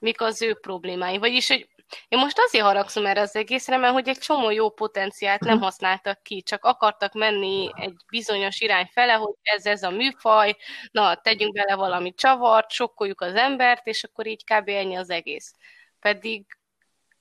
[0.00, 1.18] mik az ő problémái.
[1.18, 1.68] Vagyis, hogy
[2.08, 6.22] én most azért haragszom erre az egészre, mert hogy egy csomó jó potenciált nem használtak
[6.22, 10.56] ki, csak akartak menni egy bizonyos irány fele, hogy ez ez a műfaj,
[10.90, 14.68] na, tegyünk bele valami csavart, sokkoljuk az embert, és akkor így kb.
[14.68, 15.52] ennyi az egész.
[16.00, 16.46] Pedig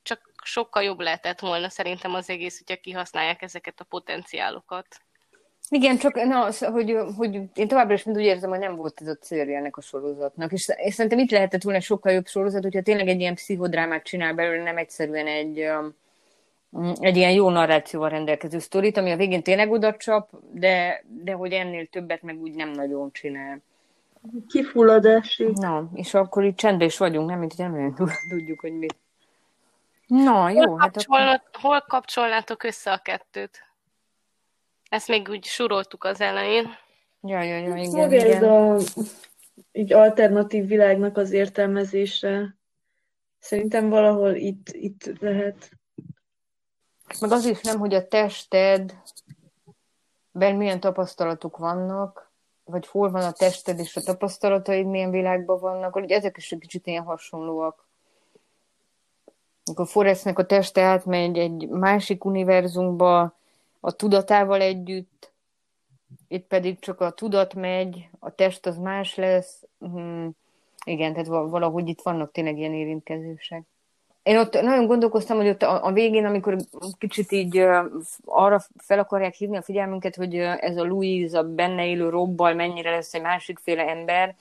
[0.01, 4.87] csak sokkal jobb lehetett volna szerintem az egész, hogyha kihasználják ezeket a potenciálokat.
[5.69, 9.07] Igen, csak na, hogy, hogy én továbbra is mind úgy érzem, hogy nem volt ez
[9.07, 10.51] a célja ennek a sorozatnak.
[10.51, 14.33] És, és szerintem itt lehetett volna sokkal jobb sorozat, hogyha tényleg egy ilyen pszichodrámát csinál
[14.33, 15.63] belőle, nem egyszerűen egy,
[16.71, 21.31] um, egy ilyen jó narrációval rendelkező sztorit, ami a végén tényleg oda csap, de, de
[21.31, 23.61] hogy ennél többet meg úgy nem nagyon csinál.
[24.47, 25.47] Kifulladási.
[25.53, 27.95] Na, és akkor itt csendben is vagyunk, nem, mint hogy nem
[28.29, 28.95] tudjuk, hogy mit.
[30.07, 30.63] Na, jó.
[30.63, 31.41] Hol, hát akkor...
[31.61, 33.68] hol kapcsolnátok össze a kettőt?
[34.89, 36.67] Ezt még úgy suroltuk az elején.
[37.21, 38.33] Ja, ja, ja, igen, Maga igen.
[38.33, 38.77] ez a
[39.71, 42.57] így alternatív világnak az értelmezése
[43.39, 45.71] szerintem valahol itt, itt lehet.
[47.19, 49.01] Meg az is nem, hogy a tested
[50.31, 52.31] ben milyen tapasztalatok vannak,
[52.63, 56.59] vagy hol van a tested és a tapasztalataid milyen világban vannak, hogy ezek is egy
[56.59, 57.87] kicsit ilyen hasonlóak.
[59.65, 63.38] Amikor Forrestnek a teste átmegy egy másik univerzumba,
[63.79, 65.31] a tudatával együtt,
[66.27, 69.63] itt pedig csak a tudat megy, a test az más lesz.
[69.79, 70.31] Hmm,
[70.85, 73.63] igen, tehát valahogy itt vannak tényleg ilyen érintkezések.
[74.23, 76.55] Én ott nagyon gondolkoztam, hogy ott a, a végén, amikor
[76.97, 77.85] kicsit így uh,
[78.25, 82.53] arra fel akarják hívni a figyelmünket, hogy uh, ez a Louise, a benne élő robbal
[82.53, 84.35] mennyire lesz egy másikféle ember,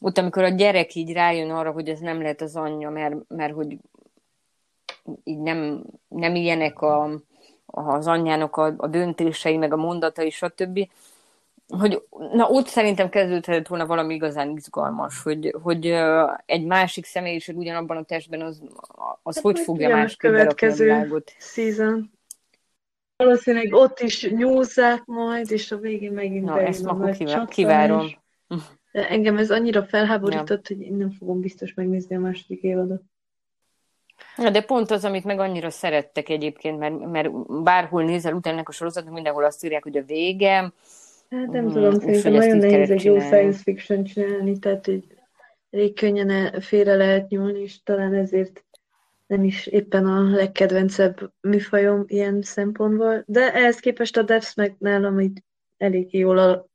[0.00, 3.54] ott, amikor a gyerek így rájön arra, hogy ez nem lehet az anyja, mert, mert
[3.54, 3.76] hogy
[5.24, 7.10] így nem, nem ilyenek a,
[7.76, 10.88] az anyjának a, a döntései, meg a mondatai, stb.,
[11.68, 12.02] hogy
[12.32, 15.94] na ott szerintem kezdődhetett volna valami igazán izgalmas, hogy, hogy
[16.46, 18.62] egy másik személyiség ugyanabban a testben az,
[19.22, 21.32] az hát, hogy fogja másképp következő a világot.
[21.38, 22.10] Season.
[23.16, 28.06] Valószínűleg ott is nyúzzák majd, és a végén megint Na, ezt ma kivá- kivárom.
[28.92, 30.76] De engem ez annyira felháborított, ja.
[30.76, 33.02] hogy én nem fogom biztos megnézni a második évadot.
[34.36, 39.14] De pont az, amit meg annyira szerettek egyébként, mert, mert bárhol nézel utána a sorozatnak,
[39.14, 40.72] mindenhol azt írják, hogy a vége.
[41.30, 45.04] Hát nem mm, tudom, szerintem nagyon nehéz egy jó science fiction csinálni, tehát hogy
[45.70, 48.64] elég könnyen félre lehet nyúlni, és talán ezért
[49.26, 55.20] nem is éppen a legkedvencebb műfajom ilyen szempontból, de ehhez képest a Devs meg nálam
[55.20, 55.42] így
[55.76, 56.68] elég jól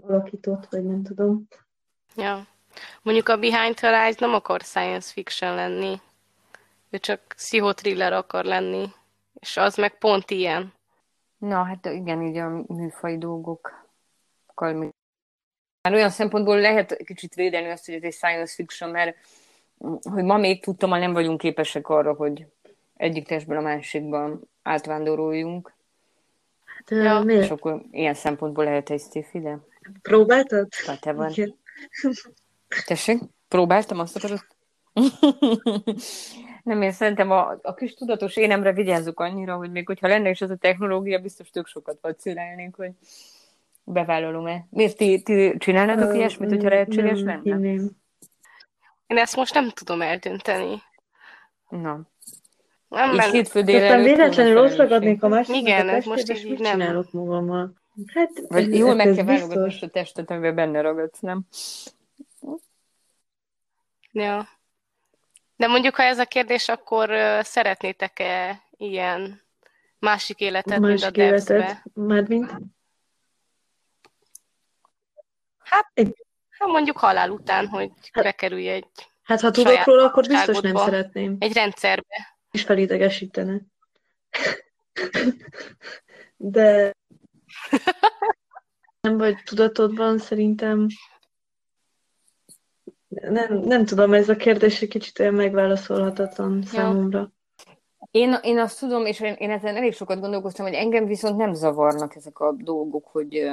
[0.00, 1.48] alakított, vagy nem tudom.
[2.16, 2.46] Ja.
[3.02, 6.00] Mondjuk a Behind the Eyes nem akar science fiction lenni.
[6.90, 8.86] Ő csak pszichotriller akar lenni.
[9.40, 10.72] És az meg pont ilyen.
[11.38, 13.86] Na, hát igen, így a műfai dolgok.
[14.54, 19.16] Már olyan szempontból lehet kicsit védeni azt, hogy ez egy science fiction, mert
[20.02, 22.46] hogy ma még tudtam, hogy nem vagyunk képesek arra, hogy
[22.96, 25.74] egyik testből a másikban átvándoroljunk.
[26.64, 27.20] Hát, ja.
[27.20, 27.42] miért?
[27.42, 29.58] És akkor ilyen szempontból lehet egy sci de...
[30.02, 30.68] Próbáltad?
[31.02, 31.32] van.
[32.86, 33.20] Tessék?
[33.48, 34.46] Próbáltam, azt akarod?
[36.68, 40.40] nem, én szerintem a, a kis tudatos énemre vigyázzuk annyira, hogy még hogyha lenne is
[40.40, 42.90] ez a technológia, biztos tök sokat vacilálnénk, hogy
[43.84, 44.66] bevállalom-e.
[44.70, 47.58] Miért ti, ti csinálnátok uh, ilyesmit, hogyha lehetséges lenne?
[49.06, 50.82] Én ezt most nem tudom eldönteni.
[51.68, 52.00] Na.
[52.88, 54.04] Nem, és hétfő délelőtt...
[54.04, 56.78] véletlenül ott ragadnék a másik Igen, ez most így mit nem.
[56.78, 57.72] csinálok magammal?
[58.14, 61.46] Hát, Vagy jól meg kell válogatni a testet, amiben benne ragadsz, nem?
[64.12, 64.57] Ja.
[65.58, 67.10] De mondjuk, ha ez a kérdés, akkor
[67.42, 69.42] szeretnétek-e ilyen
[69.98, 72.50] másik életet, másik mint a életet, Már mint?
[75.58, 75.92] Hát,
[76.50, 78.86] hát mondjuk halál után, hogy hát, bekerülj egy
[79.22, 81.36] Hát ha tudok róla, akkor biztos nem szeretném.
[81.38, 82.36] Egy rendszerbe.
[82.50, 83.60] És felidegesítene.
[86.36, 86.92] De
[89.00, 90.86] nem vagy tudatodban, szerintem
[93.08, 96.68] nem, nem tudom, ez a kérdés egy kicsit olyan megválaszolhatatlan ja.
[96.68, 97.30] számomra.
[98.10, 101.54] Én, én azt tudom, és én, én ezen elég sokat gondolkoztam, hogy engem viszont nem
[101.54, 103.50] zavarnak ezek a dolgok, hogy,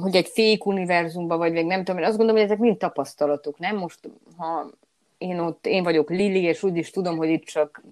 [0.00, 3.58] hogy egy fék univerzumban vagy, meg nem tudom, én azt gondolom, hogy ezek mind tapasztalatok,
[3.58, 3.76] nem?
[3.76, 4.70] Most, ha
[5.18, 7.82] én ott, én vagyok Lili, és úgy is tudom, hogy itt csak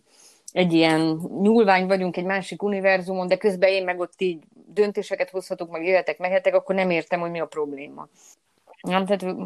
[0.52, 5.70] egy ilyen nyúlvány vagyunk egy másik univerzumon, de közben én meg ott így döntéseket hozhatok,
[5.70, 8.08] meg jöhetek, mehetek, akkor nem értem, hogy mi a probléma.
[8.82, 9.36] Nem, tehát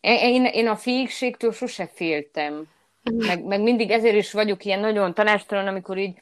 [0.00, 2.68] én, én a fékségtől sose féltem.
[3.26, 6.18] Meg, meg mindig ezért is vagyok ilyen nagyon tanástalan, amikor így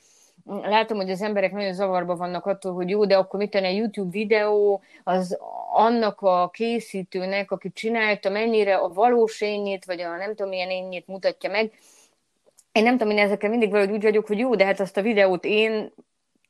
[0.47, 3.71] látom, hogy az emberek nagyon zavarba vannak attól, hogy jó, de akkor mit tenni a
[3.71, 5.39] YouTube videó, az
[5.73, 11.07] annak a készítőnek, aki csinálta, mennyire a valós énnyét, vagy a nem tudom milyen énnyét
[11.07, 11.73] mutatja meg.
[12.73, 15.03] Én nem tudom, én ezekkel mindig valahogy úgy vagyok, hogy jó, de hát azt a
[15.03, 15.93] videót én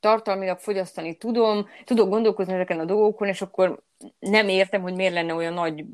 [0.00, 3.82] tartalmilag fogyasztani tudom, tudok gondolkozni ezeken a dolgokon, és akkor
[4.18, 5.84] nem értem, hogy miért lenne olyan nagy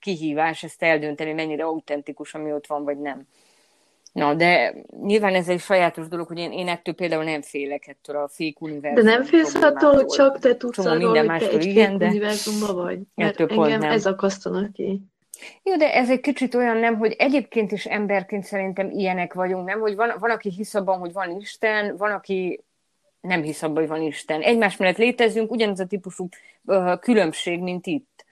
[0.00, 3.26] kihívás ezt eldönteni, mennyire autentikus, ami ott van, vagy nem.
[4.12, 8.16] Na, de nyilván ez egy sajátos dolog, hogy én, én ettől például nem félek ettől
[8.16, 9.04] a fék univerzumban.
[9.04, 12.06] De nem félsz attól, hogy csak te tudsz arról, minden hogy te egy igen, de
[12.06, 12.98] univerzumban vagy?
[13.14, 13.90] Mert engem nem.
[13.90, 15.00] ez akasztanak ki.
[15.62, 19.80] Jó, de ez egy kicsit olyan nem, hogy egyébként is emberként szerintem ilyenek vagyunk, nem?
[19.80, 22.64] Hogy van, van aki hisz abban, hogy van Isten, van, aki
[23.24, 24.40] nem hisz abban, hogy van Isten.
[24.40, 26.28] Egymás mellett létezünk, ugyanaz a típusú
[27.00, 28.24] különbség, mint itt.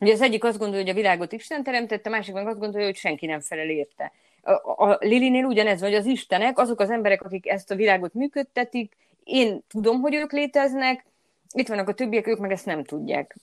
[0.00, 2.86] Ugye az egyik azt gondolja, hogy a világot Isten teremtette, a másik meg azt gondolja,
[2.86, 4.12] hogy senki nem felel érte.
[4.42, 8.96] A, a Lilinél ugyanez, hogy az Istenek, azok az emberek, akik ezt a világot működtetik,
[9.24, 11.04] én tudom, hogy ők léteznek,
[11.54, 13.36] itt vannak a többiek, ők meg ezt nem tudják.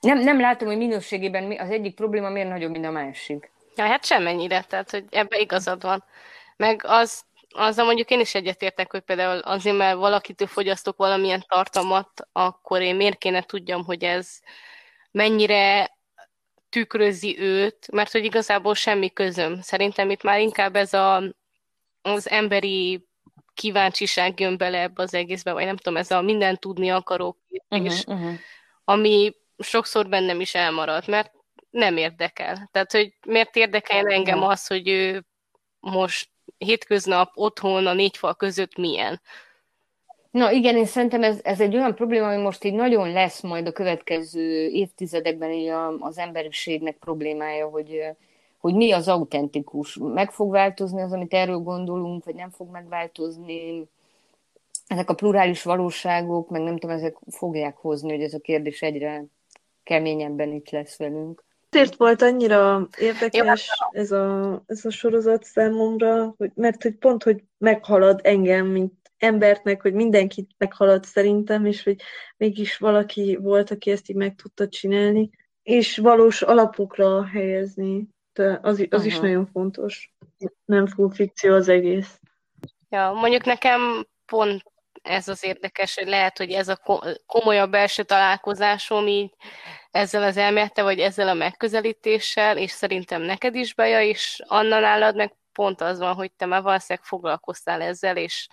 [0.00, 3.50] Nem, nem látom, hogy minőségében az egyik probléma miért nagyobb, mint a másik.
[3.76, 6.04] Ja, hát semmennyire, tehát hogy ebbe igazad van.
[6.56, 12.28] Meg az azzal mondjuk én is egyetértek, hogy például azért, mert valakitől fogyasztok valamilyen tartalmat,
[12.32, 14.38] akkor én miért kéne tudjam, hogy ez
[15.10, 15.96] mennyire
[16.68, 19.60] tükrözi őt, mert hogy igazából semmi közöm.
[19.60, 21.22] Szerintem itt már inkább ez a,
[22.02, 23.06] az emberi
[23.54, 27.98] kíváncsiság jön bele ebbe az egészbe, vagy nem tudom, ez a minden tudni akaró képés,
[27.98, 28.38] uh-huh, uh-huh.
[28.84, 31.32] ami sokszor bennem is elmarad, mert
[31.70, 32.68] nem érdekel.
[32.72, 35.24] Tehát, hogy miért érdekel engem az, hogy ő
[35.80, 36.30] most
[36.62, 39.20] hétköznap otthon a négy fal között milyen.
[40.30, 43.66] Na igen, én szerintem ez, ez egy olyan probléma, ami most így nagyon lesz majd
[43.66, 48.00] a következő évtizedekben így az emberiségnek problémája, hogy,
[48.58, 49.98] hogy mi az autentikus.
[50.00, 53.88] Meg fog változni az, amit erről gondolunk, vagy nem fog megváltozni.
[54.86, 59.24] Ezek a plurális valóságok, meg nem tudom, ezek fogják hozni, hogy ez a kérdés egyre
[59.82, 61.44] keményebben itt lesz velünk.
[61.72, 67.42] Ezért volt annyira érdekes ez a, ez a sorozat számomra, hogy, mert hogy pont, hogy
[67.58, 72.00] meghalad engem, mint embertnek, hogy mindenkit meghalad szerintem, és hogy
[72.36, 75.30] mégis valaki volt, aki ezt így meg tudta csinálni,
[75.62, 78.08] és valós alapokra helyezni.
[78.32, 80.14] De az, az is nagyon fontos.
[80.64, 82.20] Nem full fikció az egész.
[82.88, 84.71] Ja, mondjuk nekem pont
[85.02, 86.80] ez az érdekes, hogy lehet, hogy ez a
[87.26, 89.34] komolyabb belső találkozásom így
[89.90, 95.16] ezzel az elmélete, vagy ezzel a megközelítéssel, és szerintem neked is beja, és Anna nálad
[95.16, 98.48] meg pont az van, hogy te már valószínűleg foglalkoztál ezzel, és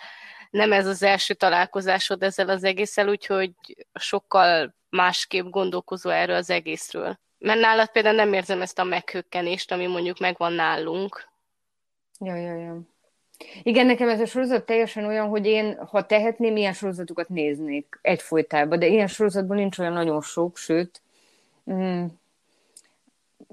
[0.50, 3.52] nem ez az első találkozásod ezzel az egésszel, úgyhogy
[3.94, 7.20] sokkal másképp gondolkozó erről az egészről.
[7.38, 11.28] Mert nálad például nem érzem ezt a meghökkenést, ami mondjuk megvan nálunk.
[12.20, 12.82] Ja, ja, ja.
[13.64, 18.80] Igen, nekem ez a sorozat teljesen olyan, hogy én, ha tehetném, ilyen sorozatokat néznék egyfolytában,
[18.80, 21.02] de ilyen sorozatban nincs olyan nagyon sok, sőt,
[21.72, 22.06] mm,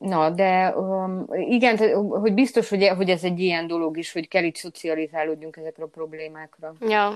[0.01, 1.77] Na, de um, igen,
[2.09, 5.87] hogy biztos, hogy, hogy ez egy ilyen dolog is, hogy kell itt szocializálódjunk ezekre a
[5.87, 6.75] problémákra.
[6.81, 7.13] Ja.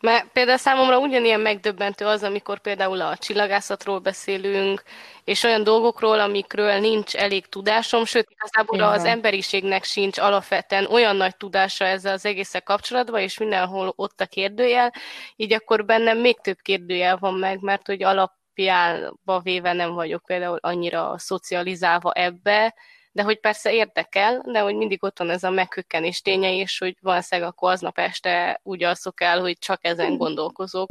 [0.00, 4.82] Mert például számomra ugyanilyen megdöbbentő az, amikor például a csillagászatról beszélünk,
[5.24, 11.36] és olyan dolgokról, amikről nincs elég tudásom, sőt, igazából az emberiségnek sincs alapvetően olyan nagy
[11.36, 14.92] tudása ezzel az egészek kapcsolatban, és mindenhol ott a kérdőjel,
[15.36, 20.22] így akkor bennem még több kérdőjel van meg, mert hogy alap alapjába véve nem vagyok
[20.26, 22.74] például annyira szocializálva ebbe,
[23.18, 26.96] de hogy persze érdekel, de hogy mindig ott van ez a meghökkenés ténye, és hogy
[27.00, 30.88] valószínűleg akkor aznap este úgy alszok el, hogy csak ezen gondolkozok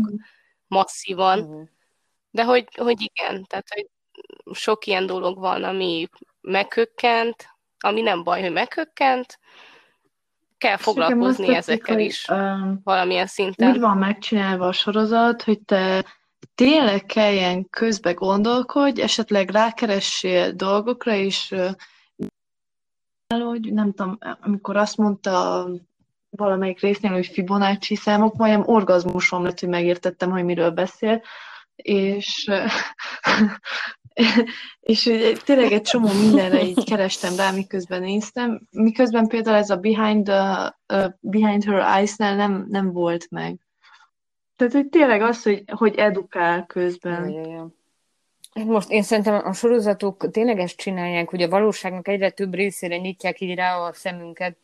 [0.68, 1.70] masszívan.
[2.30, 3.88] De hogy, hogy igen, tehát hogy
[4.56, 6.08] sok ilyen dolog van, ami
[6.42, 7.48] meghökkent,
[7.80, 9.40] ami nem baj, hogy meghökkent,
[10.58, 13.72] kell foglalkozni ezekkel is um, valamilyen szinten.
[13.72, 16.06] Úgy van megcsinálva a sorozat, hogy te
[16.56, 21.56] tényleg kelljen közbe gondolkodj, esetleg rákeressél dolgokra, és
[23.28, 25.68] hogy nem tudom, amikor azt mondta
[26.30, 31.22] valamelyik résznél, hogy Fibonacci számok, majdnem orgazmusom lett, hogy megértettem, hogy miről beszél,
[31.76, 32.52] és,
[34.80, 35.04] és
[35.44, 40.78] tényleg egy csomó mindenre így kerestem rá, miközben néztem, miközben például ez a Behind, the,
[40.94, 43.60] uh, Behind Her Eyes-nál nem, nem volt meg.
[44.56, 47.30] Tehát, hogy tényleg az, hogy, hogy edukál közben.
[47.30, 47.77] Ja, ja.
[48.66, 53.42] Most én szerintem a sorozatok tényleg ezt csinálják, hogy a valóságnak egyre több részére nyitják
[53.42, 54.56] így rá a szemünket.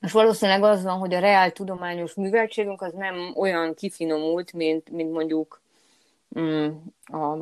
[0.00, 5.12] És valószínűleg az van, hogy a reál tudományos műveltségünk az nem olyan kifinomult, mint, mint
[5.12, 5.60] mondjuk
[6.38, 6.66] mm,
[7.04, 7.36] a,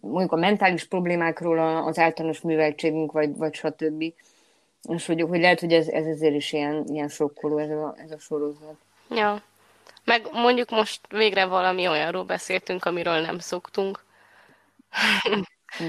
[0.00, 4.04] mondjuk a mentális problémákról az általános műveltségünk, vagy, vagy stb.
[4.88, 8.10] És hogy, hogy lehet, hogy ez, ez ezért is ilyen, ilyen sokkoló ez a, ez
[8.10, 8.76] a sorozat.
[9.10, 9.42] Ja.
[10.04, 14.03] Meg mondjuk most végre valami olyanról beszéltünk, amiről nem szoktunk.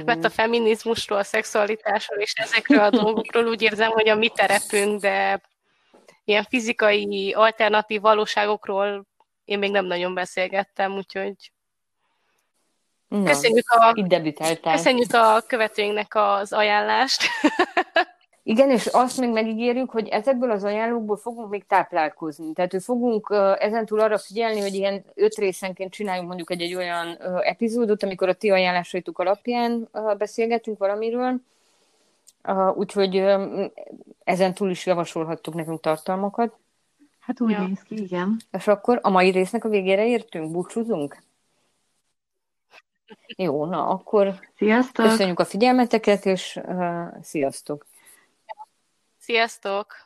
[0.05, 5.01] Mert a feminizmusról, a szexualitásról és ezekről a dolgokról úgy érzem, hogy a mi terepünk,
[5.01, 5.41] de
[6.23, 9.05] ilyen fizikai, alternatív valóságokról
[9.45, 11.35] én még nem nagyon beszélgettem, úgyhogy
[13.07, 13.93] Na, köszönjük, a,
[14.61, 17.23] köszönjük a követőinknek az ajánlást.
[18.47, 22.53] Igen, és azt még megígérjük, hogy ezekből az ajánlókból fogunk még táplálkozni.
[22.53, 23.27] Tehát hogy fogunk
[23.59, 28.33] ezentúl arra figyelni, hogy ilyen öt részenként csináljunk mondjuk egy, egy olyan epizódot, amikor a
[28.33, 31.35] ti ajánlásaitok alapján beszélgetünk valamiről.
[32.75, 33.23] Úgyhogy
[34.23, 36.53] ezentúl is javasolhattuk nekünk tartalmakat.
[37.19, 37.67] Hát úgy ja.
[37.67, 38.39] néz ki, igen.
[38.51, 41.23] És akkor a mai résznek a végére értünk, búcsúzunk?
[43.37, 45.05] Jó, na akkor sziasztok.
[45.05, 47.85] köszönjük a figyelmeteket, és uh, sziasztok!
[49.25, 50.04] Sziasztok!